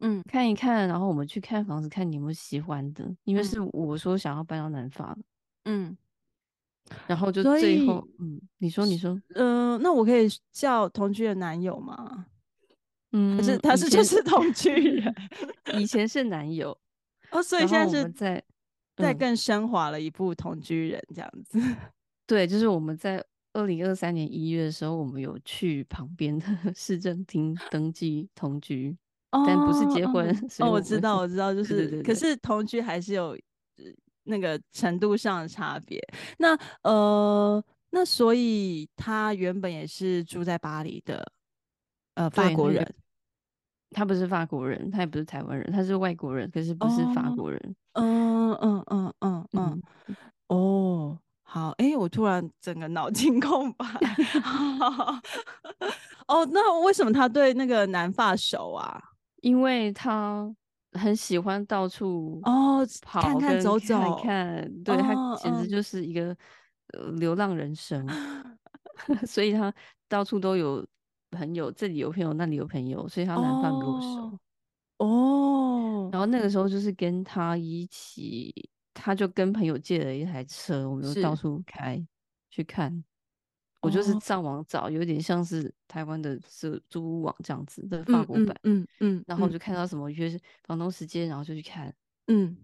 [0.00, 5.22] 嗯，看一看，然后我们去看房子，看你有没有喜欢的，因为是我说想要搬到南法的，
[5.64, 5.96] 嗯。”
[7.06, 12.26] 然后就最后，嗯，你说，你说，嗯、呃，那我可以叫同居的男友吗？
[13.12, 15.14] 嗯，可是他是 就是同居人，
[15.74, 16.76] 以前是男友。
[17.30, 18.42] 哦，所以现在是在、
[19.00, 21.58] 嗯、在更升华了一步同居人这样子。
[22.26, 28.96] 对，就是我们在二零二三年一月的时候，我们有去旁边的 市政厅登记同居，
[29.32, 30.28] 哦、但不是结婚。
[30.60, 33.36] 哦，我，我知道，我知道，就是，可是同居还是有
[34.24, 36.00] 那个程度上的差别。
[36.38, 41.32] 那呃，那所以他原本也是住在巴黎的。
[42.14, 42.84] 呃，法国人，
[43.92, 47.76] 他不是法国人，他也不是台湾人，他是外国人，可是不是法国人。
[47.94, 49.82] 嗯嗯嗯嗯嗯。
[50.46, 53.84] 哦，好，哎、欸，我突然整个脑 筋空白。
[56.28, 59.00] 哦，那为什么他对那个南法熟啊？
[59.42, 60.48] 因为他
[60.92, 66.36] 很喜欢到处哦跑，看看走走，看看，对，他简直就是一个
[67.18, 68.06] 流浪人生
[69.26, 69.72] 所以他
[70.08, 70.86] 到处都有。
[71.30, 74.38] 朋友这里有朋友，那里有朋友，所以他南方比我熟。
[74.98, 82.06] 哦，然后那个时候就是跟他一起，他就跟朋友借了一台车，我们就到处开
[82.50, 83.02] 去看。
[83.80, 88.48] 我就是上网找，有点像是台湾的租租屋网这样子的法国版。
[88.64, 91.94] 嗯嗯，嗯嗯然后就看到什么约房东时间，然后就去看。
[92.26, 92.54] 嗯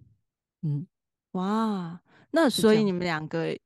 [0.61, 0.87] 嗯，
[1.31, 1.99] 哇，
[2.33, 3.59] 那所以你们两个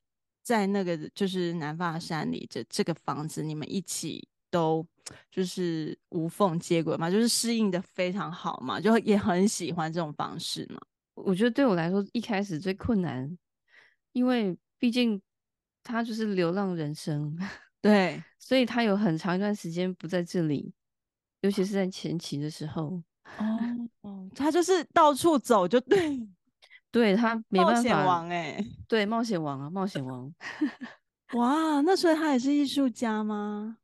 [0.44, 4.28] 在那个就是南法山里这这个房子，你们一起。
[4.50, 4.86] 都
[5.30, 10.80] 就是无缝接轨嘛，就是适应的非常好嘛，就也很喜欢这种方式嘛。
[11.14, 13.36] 我觉得对我来说一开始最困难，
[14.12, 15.20] 因为毕竟
[15.82, 17.36] 他就是流浪人生，
[17.80, 20.72] 对，所以他有很长一段时间不在这里，
[21.40, 23.02] 尤其是在前期的时候。
[23.38, 23.58] 哦
[24.00, 26.20] 哦，他就是到处走，就对，
[26.90, 27.74] 对他 没办法。
[27.74, 30.34] 冒险王哎、欸，对，冒险王啊，冒险王。
[31.34, 33.76] 哇，那所以他也是艺术家吗？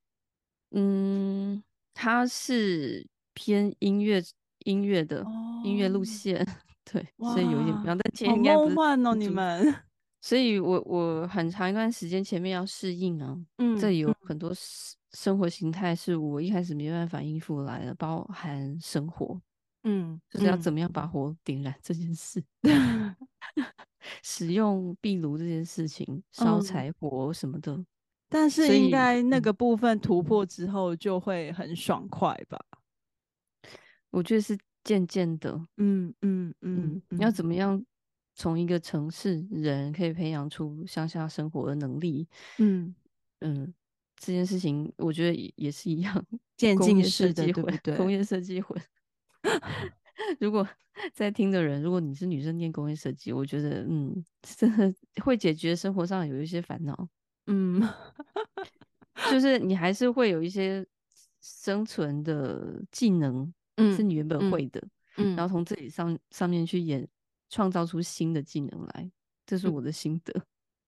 [0.73, 1.63] 嗯，
[1.95, 4.23] 他是偏音乐
[4.65, 6.47] 音乐的、哦、音乐路线，
[6.85, 7.97] 对，所以有一点不一样。
[7.97, 9.75] 但前面应该不梦幻哦，你们。
[10.23, 14.51] 所以我我很长一段时间前面要适应啊，嗯，这有很多
[15.13, 19.41] 生活形态是我一开始没办法应付来的，包含生活，
[19.85, 23.15] 嗯，就是要怎么样把火点燃这件事， 嗯、
[24.25, 27.85] 使用壁炉这件事情，烧柴火什么的。
[28.27, 32.59] 嗯、但是应该那个部分突破之后就会很爽快吧？
[34.11, 37.85] 我觉得是渐渐的，嗯嗯嗯，你要怎么样？
[38.39, 42.95] 从一个城市人可以培养出乡下生活的能力，嗯
[43.41, 43.73] 嗯，
[44.15, 46.23] 这件事情我觉得也是一样，
[46.55, 47.97] 渐进式的，对不对？
[47.97, 48.79] 工业设计魂。
[50.39, 50.69] 如果
[51.15, 57.09] 在听的人，如果你是女生念工业设计，我觉得嗯，真的会解决生活上有一些烦恼，
[57.47, 57.81] 嗯，
[59.31, 60.87] 就是你还是会有一些
[61.41, 64.83] 生存的技能，嗯，是你原本会的，
[65.17, 67.07] 嗯，然后从自己上上面去演。
[67.49, 69.09] 创造出新的技能来，
[69.47, 70.35] 这是我的心得。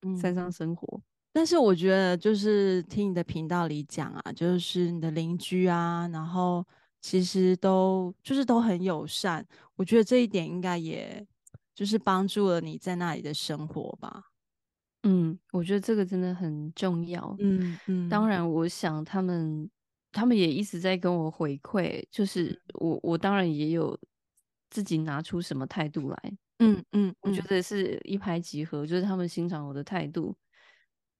[0.01, 6.63] 嗯，山上生活，但是我觉得就是听你的频道里讲啊，就是你的邻居啊，然后
[6.99, 9.43] 其实都就是都很友善。
[9.77, 11.25] 我觉得这一点应该也
[11.73, 14.25] 就是帮助了你在那里的生活吧。
[15.03, 17.35] 嗯，我觉得这个真的很重要。
[17.39, 19.69] 嗯嗯，当然，我想他们
[20.11, 23.97] 他们也一直在跟我回馈，就是我我当然也有
[24.69, 26.37] 自己拿出什么态度来。
[26.59, 30.35] 嗯嗯，我觉得是一拍即合，就是他们欣赏我的态度，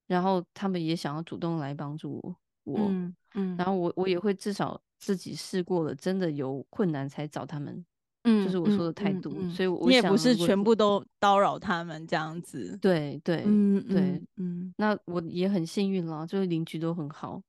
[0.06, 2.36] 然后他们也想要主动来帮助我，
[2.74, 7.86] 我，嗯，嗯，然后我我也会至少自己试过了，真的有困难才找他们，
[8.24, 17.42] 嗯，就是我说的态度，所以我想，你也不是全部都叨扰他们这样子，对对，嗯对，嗯，那我也很幸运啦，就是邻居都很好，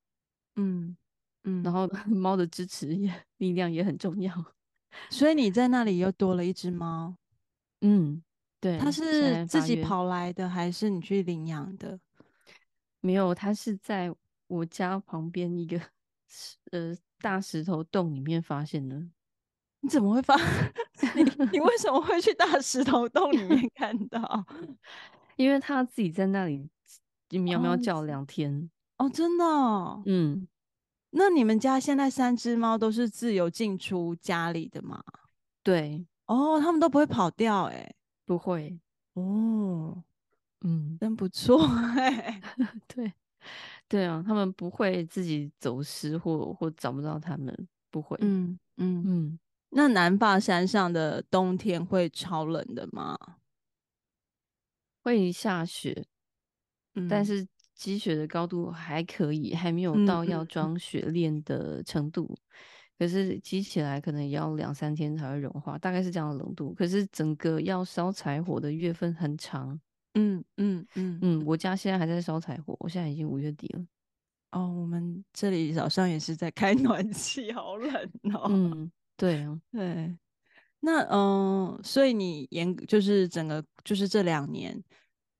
[0.55, 0.95] 嗯
[1.43, 4.33] 嗯，然后 猫的支持也 力量也很重要，
[5.09, 7.15] 所以你在那里又多了一只猫。
[7.81, 8.21] 嗯，
[8.59, 11.99] 对，它是自己跑来的，还是你去领养的？
[13.01, 14.13] 没有，它是在
[14.47, 15.81] 我家旁边一个
[16.71, 19.03] 呃大石头洞里面发现的。
[19.81, 20.35] 你怎么会发？
[21.15, 24.45] 你你为什么会去大石头洞里面 看到？
[25.37, 26.69] 因为他自己在那里
[27.29, 30.03] 喵喵叫两天哦，真的哦？
[30.05, 30.47] 嗯，
[31.09, 35.03] 那你们家现在三只猫都是自由进出家里的吗？
[35.63, 36.05] 对。
[36.27, 37.93] 哦，他们都不会跑掉，哎，
[38.25, 38.79] 不会
[39.15, 40.01] 哦，
[40.61, 41.65] 嗯，真不错，
[41.97, 42.39] 哎，
[42.87, 43.11] 对，
[43.89, 49.39] 对啊，他们不会自己走失或或找不到他们，不会，嗯嗯嗯。
[49.71, 53.17] 那南霸山上的冬天会超冷的吗？
[55.03, 56.05] 会下雪，
[56.95, 62.23] 嗯，但是积雪的高度还可以，还没有到要装雪链的程度。
[62.23, 62.47] 嗯嗯嗯
[63.01, 66.71] 可是积起来可能也要两三天才会融化，大概是这样的冷度。
[66.75, 69.69] 可是整个要烧柴火的月份很长，
[70.13, 73.83] 嗯嗯嗯嗯，我家现在还在烧柴火，我现在已经五月底了。
[74.51, 77.91] 哦，我们这里早上也是在开暖气，好冷
[78.35, 78.45] 哦。
[78.51, 80.17] 嗯，对啊，对。
[80.79, 84.83] 那嗯，所以你严就是整个就是这两年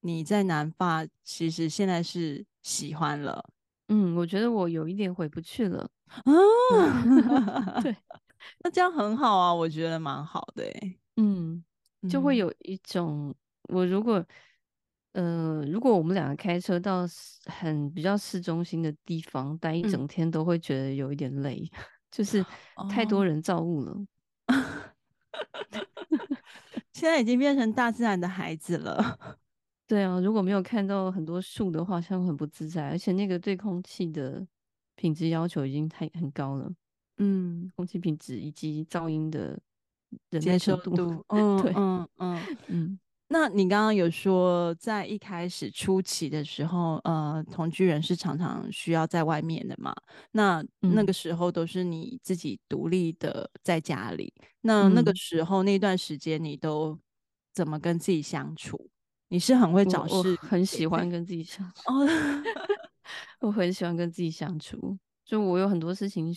[0.01, 3.43] 你在南法，其实现在是喜欢了。
[3.87, 5.89] 嗯，我觉得我有一点回不去了。
[6.05, 6.21] 啊，
[7.81, 7.95] 对，
[8.63, 10.99] 那这样很好啊，我觉得蛮好的诶。
[11.17, 11.63] 嗯，
[12.07, 13.33] 就会有一种，
[13.69, 14.23] 我如果，
[15.13, 17.03] 呃，如果我们两个开车到
[17.45, 21.79] 很比较市中心的地方待一整天，都会觉得有一点累，嗯、
[22.11, 22.45] 就是
[22.89, 23.93] 太多人造物了。
[24.47, 24.47] 哦、
[26.93, 29.17] 现在已经变成大自然的孩子了。
[29.87, 34.45] 对啊，如果没有看到很多树的话，像很不自在，而且那个对空气的。
[34.95, 36.71] 品质要求已经太很高了，
[37.17, 39.59] 嗯，空气品质以及噪音的
[40.39, 42.99] 接受度， 嗯，对，嗯嗯嗯。
[43.33, 49.95] 那你刚刚有说，在一开始初期的时候，呃，同居人是常常需要在外面的嘛？
[50.33, 56.99] 那那个时候都是你自己独立的在家里，嗯、那那个时候那段时间你都
[57.53, 58.89] 怎么跟自己相处？
[59.29, 61.81] 你是很会找事，很喜欢跟自己相处。
[61.85, 62.05] 哦
[63.39, 66.35] 我很喜欢跟自己相处，就我有很多事情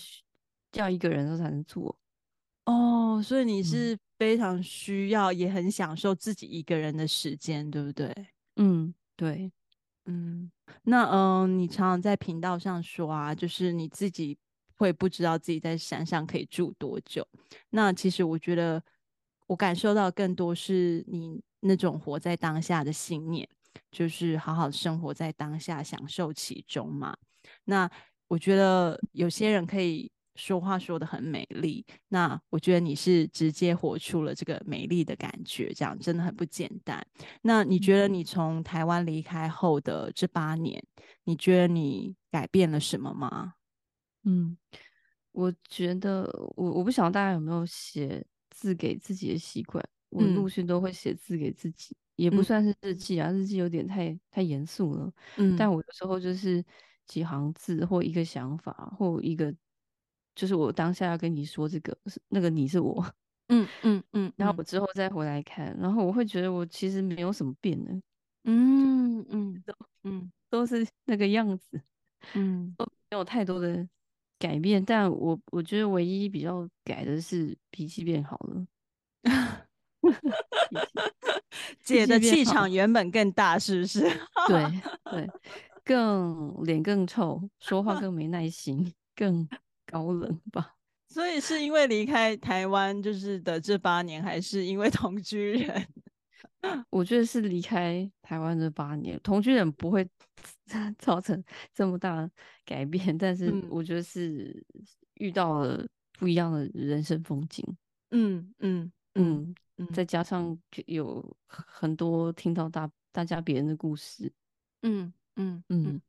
[0.75, 1.99] 要一个人都才能做。
[2.67, 8.13] 哦，所以你是非常需要，嗯、也很享受自己一个人的时间，对不对？
[8.57, 9.53] 嗯，对。
[10.07, 10.51] 嗯，
[10.83, 14.37] 那嗯、呃，你常常在频道上说啊，就是你自己
[14.77, 17.27] 会不知道自己在山上可以住多久。
[17.71, 18.83] 那其实我觉得，
[19.47, 23.49] 我感受到更多是你那种活在当下的信念，
[23.91, 27.17] 就是好好生活在当下，享受其中嘛。
[27.65, 27.91] 那
[28.29, 30.11] 我觉得有些人可以。
[30.35, 37.07] 说话说的很美丽，那我觉得你是直接活出了这个美丽的感觉，这样真的很不简单。
[37.43, 40.83] 那你觉得你从台湾离开后的这八年，
[41.25, 43.55] 你觉得你改变了什么吗？
[44.25, 44.57] 嗯，
[45.33, 55.13] 我觉得我我不晓得大家有没有写字给自己的习惯，我陆续都会写字给自己，嗯、也不算是日记啊，日记有点太太严肃了。
[55.37, 56.65] 嗯，但我有时候就是
[57.07, 59.55] 几行字或一个想法或一个。
[60.35, 63.05] 就是我当下要跟你说这个，是那个你是我，
[63.49, 67.93] 嗯嗯嗯，然后我之后再回来看，然后我会觉得我其实没有什么变的，
[68.45, 69.75] 嗯嗯都
[70.05, 71.81] 嗯都是那个样子，
[72.35, 73.87] 嗯都没有太多的
[74.39, 78.67] 改变，但我我觉得唯一比较改的是脾气变好了，
[81.83, 84.01] 姐的气场原本更大，是不是？
[84.49, 85.31] 对对，
[85.85, 89.47] 更脸更臭，说话更没耐心，更。
[89.95, 90.75] 高冷吧，
[91.07, 95.87] 所以是因为离开台湾就是的这八年，还是因为同居人？
[96.91, 100.05] 我觉得是离开台湾这八年，同居人不会
[100.99, 101.41] 造 成
[101.73, 102.31] 这么大的
[102.65, 104.65] 改变，但是我觉得是
[105.15, 105.87] 遇到了
[106.19, 107.65] 不一样的人生风景。
[108.11, 114.33] 嗯嗯嗯嗯，再加上有很多听到大大家别人的故事。
[114.83, 116.01] 嗯嗯嗯，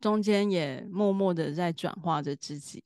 [0.00, 2.82] 中间也默默的在转化着自己。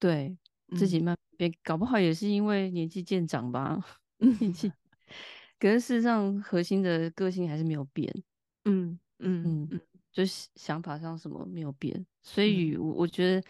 [0.00, 0.36] 对
[0.76, 3.78] 自己慢慢变，搞不好也是因为年纪渐长吧。
[4.40, 4.72] 年纪，
[5.58, 8.12] 可是事实上核心的个性还是没有变。
[8.64, 9.80] 嗯嗯嗯，
[10.12, 13.48] 就是想法上什么没有变，所以我我觉得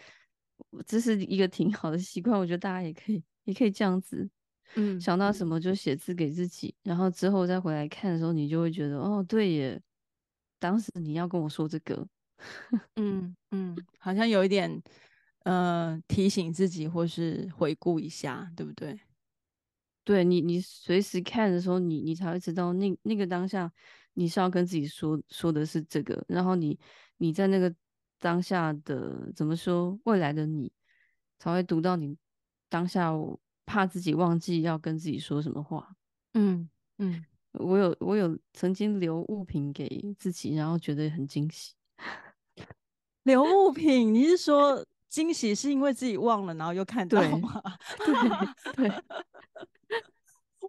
[0.85, 2.37] 这是一个挺好的习惯。
[2.39, 4.29] 我觉得大家也可以也可以这样子，
[4.75, 9.81] 嗯，想到什么就写字给自己，然后之后再回来看的时候，你就会觉得哦，对耶，
[10.57, 12.07] 当时你要跟我说这个，
[12.95, 14.81] 嗯嗯，好像有一点。
[15.43, 18.99] 呃，提醒自己或是回顾一下，对不对？
[20.03, 23.71] 对你，你随时看的时候，你你才会知道那那个当下
[24.13, 26.77] 你是要跟自己说说的是这个，然后你
[27.17, 27.73] 你在那个
[28.19, 30.71] 当下的怎么说，未来的你
[31.37, 32.17] 才会读到你
[32.67, 33.11] 当下，
[33.65, 35.95] 怕自己忘记要跟自己说什么话。
[36.33, 37.23] 嗯嗯，
[37.53, 41.73] 我有我有曾经留物品给自己，然后觉得很惊喜。
[43.23, 44.85] 留物品，你是说？
[45.11, 47.61] 惊喜是因为自己忘了，然后又看到吗？
[48.73, 48.91] 对，对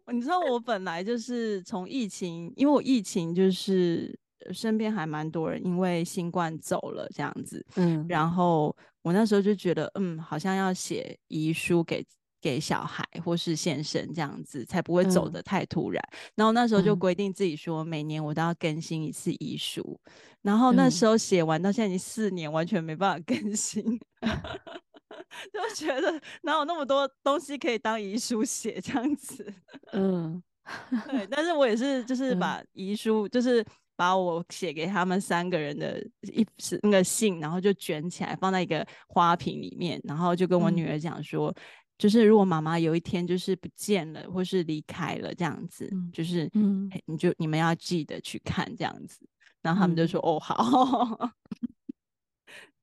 [0.13, 4.19] 你知道我本来就是从疫情，因为我疫情就是
[4.51, 12.05] 身边还蛮多人因为新冠走了这样子，嗯，然后我那时候就觉得，嗯，好像要写遗书给。
[12.43, 16.03] 给小孩或是先生这样子，才不会走得太突然。
[16.11, 19.97] 嗯、然后那时候就规定自己说，每年我都要更新一次遗书。
[20.07, 20.13] 嗯、
[20.43, 24.01] 然后那时候写完到现在已经四年，完全没办法更新，嗯、
[25.53, 29.53] 就觉得哪有那么多东西可以当遗书写这样子。
[29.93, 30.43] 嗯，
[31.11, 31.27] 对。
[31.31, 33.65] 但是我也是，就是把遗书，嗯、就是
[33.97, 36.47] 把我写给他们三个人的一
[36.83, 41.51] 那个信，然后就卷起来放在一个花瓶里面，然后就跟我女儿讲说。
[41.51, 41.55] 嗯
[41.99, 49.21] 就是如果妈妈有一天就是不见了，或是离开了这样子，嗯、就是嗯，你就你们要记得去看这样子，
[49.61, 51.31] 然后他们就说、嗯、哦好，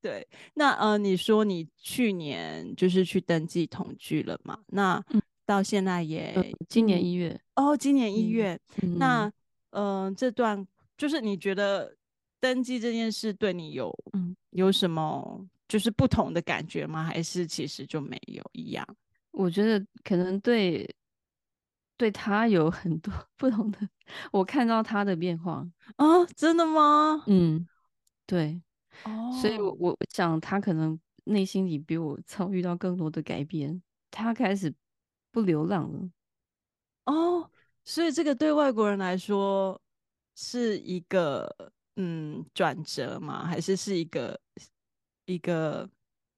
[0.00, 4.58] 对，那呃你说你去年就是去登记同居了嘛？
[4.68, 5.02] 那
[5.44, 9.24] 到现在也、嗯、今年一月、嗯、哦，今年一月，嗯、那
[9.70, 10.66] 嗯、呃、这段
[10.96, 11.94] 就是你觉得
[12.40, 17.04] 登记这件事对你有嗯有什么就是不同的感觉吗？
[17.04, 18.86] 还是其实就没有一样？
[19.32, 20.88] 我觉得可能对
[21.96, 23.78] 对他有很多 不同的，
[24.32, 25.64] 我看到他的变化
[25.96, 27.22] 啊，真的吗？
[27.26, 27.66] 嗯，
[28.26, 28.60] 对，
[29.04, 33.80] 哦，所以我我想他可能内心里比我遭遇到更多的改变，
[34.10, 34.72] 他开始
[35.30, 36.10] 不流浪了，
[37.04, 37.50] 哦，
[37.84, 39.80] 所以这个对外国人来说
[40.36, 43.46] 是一个嗯转折吗？
[43.46, 44.40] 还是是一个
[45.26, 45.88] 一个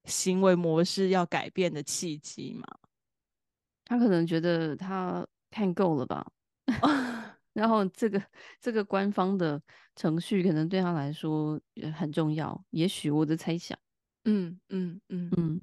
[0.05, 2.67] 行为模式要改变的契机吗？
[3.85, 6.25] 他可能觉得他看够了吧，
[7.53, 8.21] 然后这个
[8.59, 9.61] 这个官方的
[9.95, 13.77] 程序可能对他来说也很重要，也许我的猜想，
[14.25, 15.31] 嗯嗯嗯。
[15.37, 15.61] 嗯，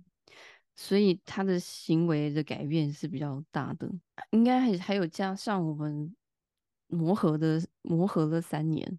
[0.76, 3.91] 所以他的行为的改变是比较大的，
[4.30, 6.14] 应该还还有加上我们
[6.86, 8.99] 磨合的磨合了三年，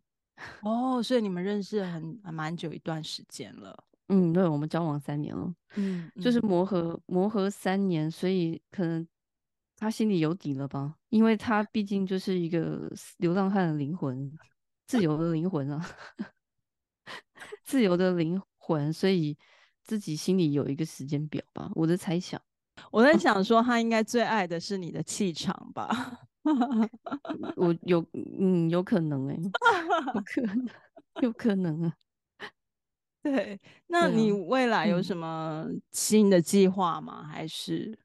[0.62, 3.84] 哦，所以你们认识很还蛮久一段时间了。
[4.10, 5.54] 嗯，对，我们交往三年了。
[5.76, 9.08] 嗯，就是磨合磨合三年，所以可能
[9.82, 10.94] 他心里有底了吧？
[11.10, 14.32] 因为他毕竟就是一个流浪汉的灵魂，
[14.86, 15.84] 自由的灵魂啊，
[17.66, 19.36] 自由的灵魂，所以
[19.84, 21.72] 自己心里有一个时间表吧。
[21.74, 22.40] 我的猜想，
[22.92, 26.20] 我在想说，他应该最爱的是你的气场吧。
[27.58, 28.06] 我有
[28.40, 29.42] 嗯，有可能哎、欸，
[30.14, 30.70] 有可能，
[31.24, 31.94] 有可能啊。
[33.24, 37.22] 对，那你未来有什么新的计划吗？
[37.24, 37.98] 嗯、还是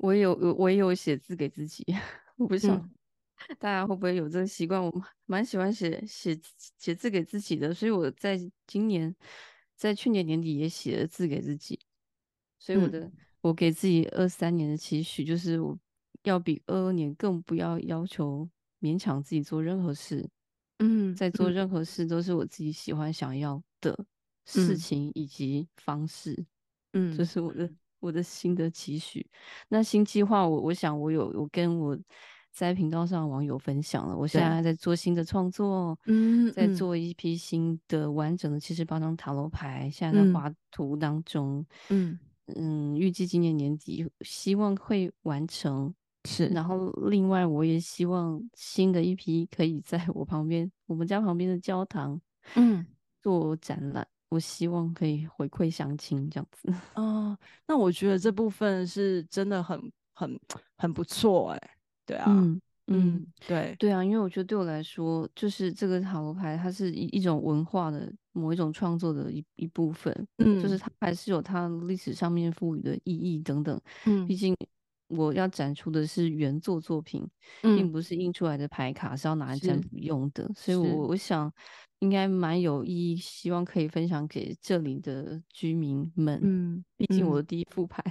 [0.00, 1.84] 我有我我也有写字给自己，
[2.36, 4.82] 我不想、嗯、大家会不会有这个习惯？
[4.82, 4.92] 我
[5.26, 6.38] 蛮喜欢写写
[6.78, 9.14] 写字给自己的，所以我在今年
[9.76, 11.78] 在去年年底也写了字给自己。
[12.58, 15.78] 所以我的、嗯、我给自己二三年的期许就是我。
[16.24, 18.46] 要比二二年更不要要求
[18.78, 20.28] 勉强自己做任何事，
[20.78, 24.04] 嗯，在做任何事都是我自己喜欢想要的
[24.44, 26.44] 事情以及方式，
[26.92, 29.24] 嗯，这是我的我的新的期许。
[29.68, 31.96] 那新计划，我我想我有我跟我
[32.50, 42.18] 在频道上网友分享了，我现在在做新的创作，嗯，在做一批新的完整的七十八张塔罗牌，现在在画图当中，嗯
[42.56, 45.94] 嗯，预计今年年底希望会完成。
[46.28, 52.20] 是，然后另外我也希望新的一批可以在我旁边，我们家旁边的教堂，
[52.56, 52.86] 嗯，
[53.22, 54.06] 做展览。
[54.30, 56.72] 我希望可以回馈乡亲这样子。
[56.94, 59.78] 哦，那我觉得这部分是真的很
[60.14, 60.40] 很
[60.76, 61.70] 很不错哎。
[62.06, 62.26] 对啊，
[62.86, 70.12] 嗯，对对啊，因为我觉得对我来说，就是这个塔罗牌，它是一一种文化的某一种创作的一一部分。
[70.38, 73.80] 嗯，就是它还是有它历史上面赋予的意义等等。
[74.06, 74.56] 嗯，毕竟。
[75.10, 77.28] 我要展出的是原作作品，
[77.62, 80.50] 嗯、并不是印出来的牌卡，是要拿来占卜用的。
[80.54, 81.52] 所以我，我我想
[81.98, 86.40] 应该蛮有意义，希望可以分享给这里的居民们。
[86.42, 88.02] 嗯，毕竟我的第一副牌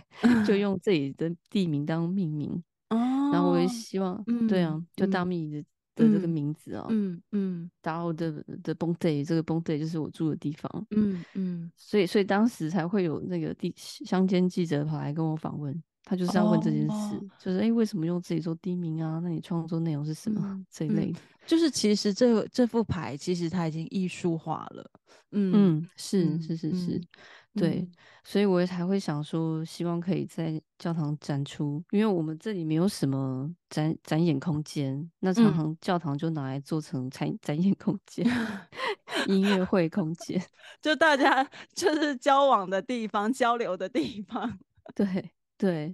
[0.45, 2.51] 就用 自己的地名当命名。
[2.89, 5.61] 哦、嗯，然后我也希望，嗯、对啊，就大秘的
[5.95, 10.87] 的这个名字啊、哦，嗯嗯，然后的的 Bonday 这个 Bonday 就是我住的地方。
[10.91, 15.81] 嗯嗯，所以所以当时才会有那个地乡间记者跑来跟我访问。
[16.09, 19.19] 他就是要问这件事，哦、就是哎、欸，为什么用自己做第一名啊？
[19.23, 21.19] 那你创作内容是什么、嗯、这一类的？
[21.45, 24.89] 就是其实这这副牌其实它已经艺术化了。
[25.31, 27.05] 嗯嗯，是是是是，嗯、
[27.53, 27.91] 对，嗯、
[28.23, 38.25] 所以我也才会想说，希望可以在教堂展出，因为我们这里没有什么展展演空间，那常常教堂就拿来做成展展演空间、
[39.27, 40.43] 音乐会空间，
[40.81, 44.57] 就大家 就是交往的地方、交流的地方，
[44.95, 45.29] 对。
[45.59, 45.93] 对，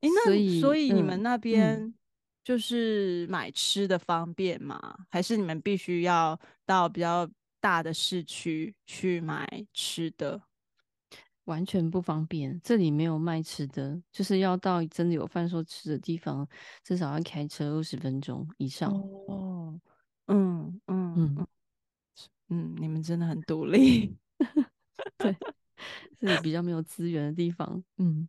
[0.00, 1.94] 哎，那所以，所以你们那边
[2.42, 4.78] 就是买吃的方便吗？
[4.98, 6.36] 嗯、还是你们必须要
[6.66, 7.30] 到比较
[7.60, 10.42] 大的市区去买吃的？
[11.44, 16.46] 完全不方便，这里没有卖吃的，就是要到真的有贩售吃的地方，
[16.82, 18.92] 至少要开车二十分钟以上。
[18.92, 19.80] 哦，
[20.26, 21.46] 嗯嗯嗯
[22.48, 24.16] 嗯，你们真的很独立。
[25.16, 25.36] 对，
[26.18, 27.84] 这里比较没有资源的地方。
[27.98, 28.28] 嗯。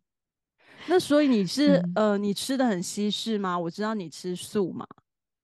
[0.86, 3.58] 那所以你是、嗯、呃，你吃的很西式吗？
[3.58, 4.86] 我知道你吃素嘛，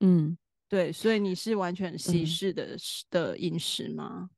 [0.00, 0.36] 嗯，
[0.68, 2.78] 对，所以你是完全西式的、嗯、
[3.10, 4.28] 的饮食吗？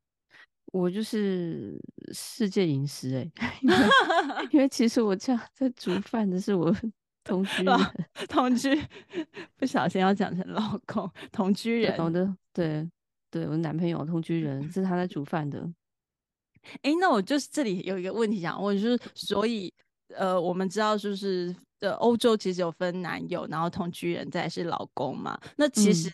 [0.73, 1.81] 我就是
[2.13, 3.77] 世界饮食哎、欸， 因为
[4.53, 6.71] 因为其实我这样在煮饭的是我
[7.25, 7.79] 同居人，
[8.29, 8.69] 同居
[9.57, 12.89] 不小心要讲成老公同居人，我的对
[13.31, 15.59] 对，我男朋友同居人是他在煮饭的。
[16.83, 19.73] 哎、欸，那我就是这里有一个问题想问，就是所以。
[20.17, 25.39] 呃，我们知道就是呃，欧洲其实有分男友，然后同居人，再是老公嘛。
[25.57, 26.09] 那其实，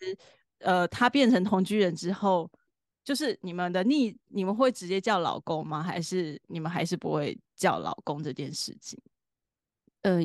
[0.58, 2.50] 嗯、呃，他变成同居人之后，
[3.04, 5.82] 就是你们的逆，你们会直接叫老公吗？
[5.82, 9.00] 还是你们还是不会叫老公这件事情？
[10.02, 10.20] 呃，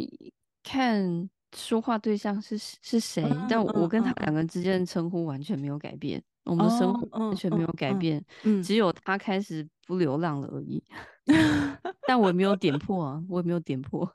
[0.63, 10.83] 看说话对象是是谁，嗯、但我跟他两个人之间的称呼完全没有改变，嗯、我们的生活完全没有改变，哦嗯嗯嗯、只有他开始不流浪了而已。
[12.07, 14.11] 但我也没有点破啊，我也没有点破。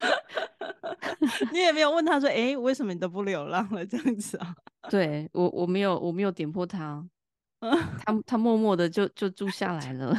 [1.52, 4.54] 你也没有问他说：“哎、欸，为什么你都不流浪了？”这样子啊？
[4.90, 7.04] 对我，我没有，我没有点破他，
[8.04, 10.14] 他他默默的就就住下来了。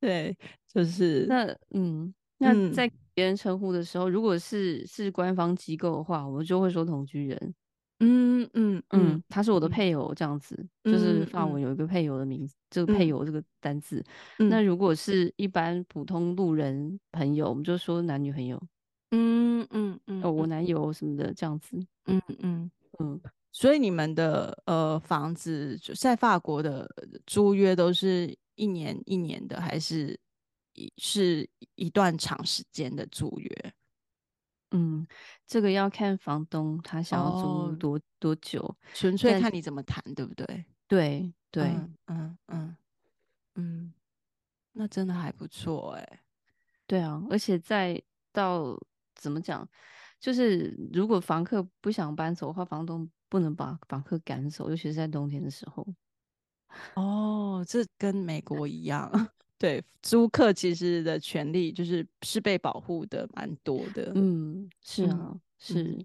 [0.00, 0.36] 对，
[0.72, 7.54] 就是那嗯，那在别人称呼的时候，嗯、如果是是官方机构的话，我们就会说同居人。
[8.00, 14.04] 嗯嗯嗯，他是我的配偶，这样子，嗯、就是法文有一个配偶的名字，这个、嗯、配偶这个单字。
[14.38, 18.60] 嗯、那如果是一般普通路人朋友，我们就说男女朋友。
[19.12, 21.78] 嗯嗯嗯，哦，我男友什么的这样子。
[22.06, 23.20] 嗯嗯嗯，
[23.52, 26.88] 所以你们的呃房子就在法国的
[27.26, 30.18] 租约都是一年一年的，还是
[30.74, 33.72] 一是一段长时间的租约？
[34.74, 35.06] 嗯，
[35.46, 40.64] 这个要看房东他想要租多、哦、多久，纯粹看你怎么谈，对不对？
[40.88, 42.76] 对对，嗯嗯嗯
[43.54, 43.94] 嗯，
[44.72, 46.20] 那真的还不错哎、欸。
[46.86, 48.02] 对啊，而且再
[48.32, 48.76] 到
[49.14, 49.66] 怎么讲，
[50.18, 55.86] 就是如果房客不想搬走的话，房东不能把房客赶走，尤其是在冬天的时候。
[56.94, 59.08] 哦，这跟美国一样，
[59.58, 64.12] 对，租客其实的权利就是是被保护的蛮多的。
[64.14, 66.04] 嗯，是啊，嗯、是、嗯。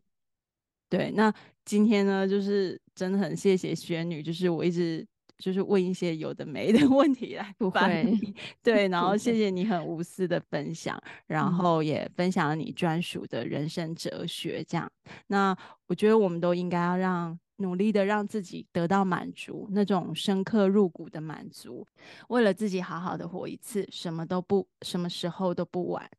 [0.89, 1.33] 对，那
[1.65, 5.05] 今天呢，就是真的很谢谢轩女，就是我一直。
[5.41, 8.13] 就是问一些有的没的 问题来，不会，
[8.61, 14.91] 对，然后谢谢你很无私的分享，然后也分享了你专属的人生哲学，这样。
[15.27, 15.55] 那
[15.87, 21.85] 我觉得我们都应该要让努力的让自己得到满足，那种深刻入骨的满足，
[22.29, 26.09] 为了自己好好的活一次，什么都不，什么时候都不晚。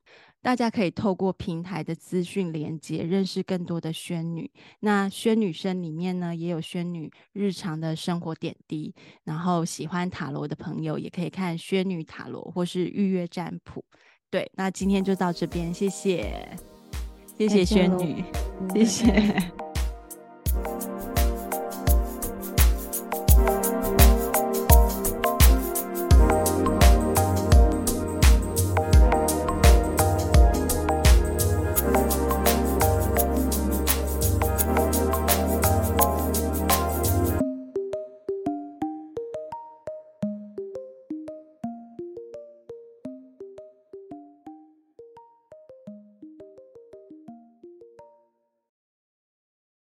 [0.42, 4.50] 大家可以透过平台的资讯连接，认识更多的轩女。
[4.80, 8.94] 那轩女生里面呢，也有轩女日常的生活点滴。
[9.24, 13.84] 然后喜欢塔罗的朋友，也可以看轩女塔罗或是预约占卜。
[14.30, 16.48] 对，那今天就到这边，谢谢，
[17.36, 18.24] 谢谢轩女，
[18.72, 19.52] 谢谢。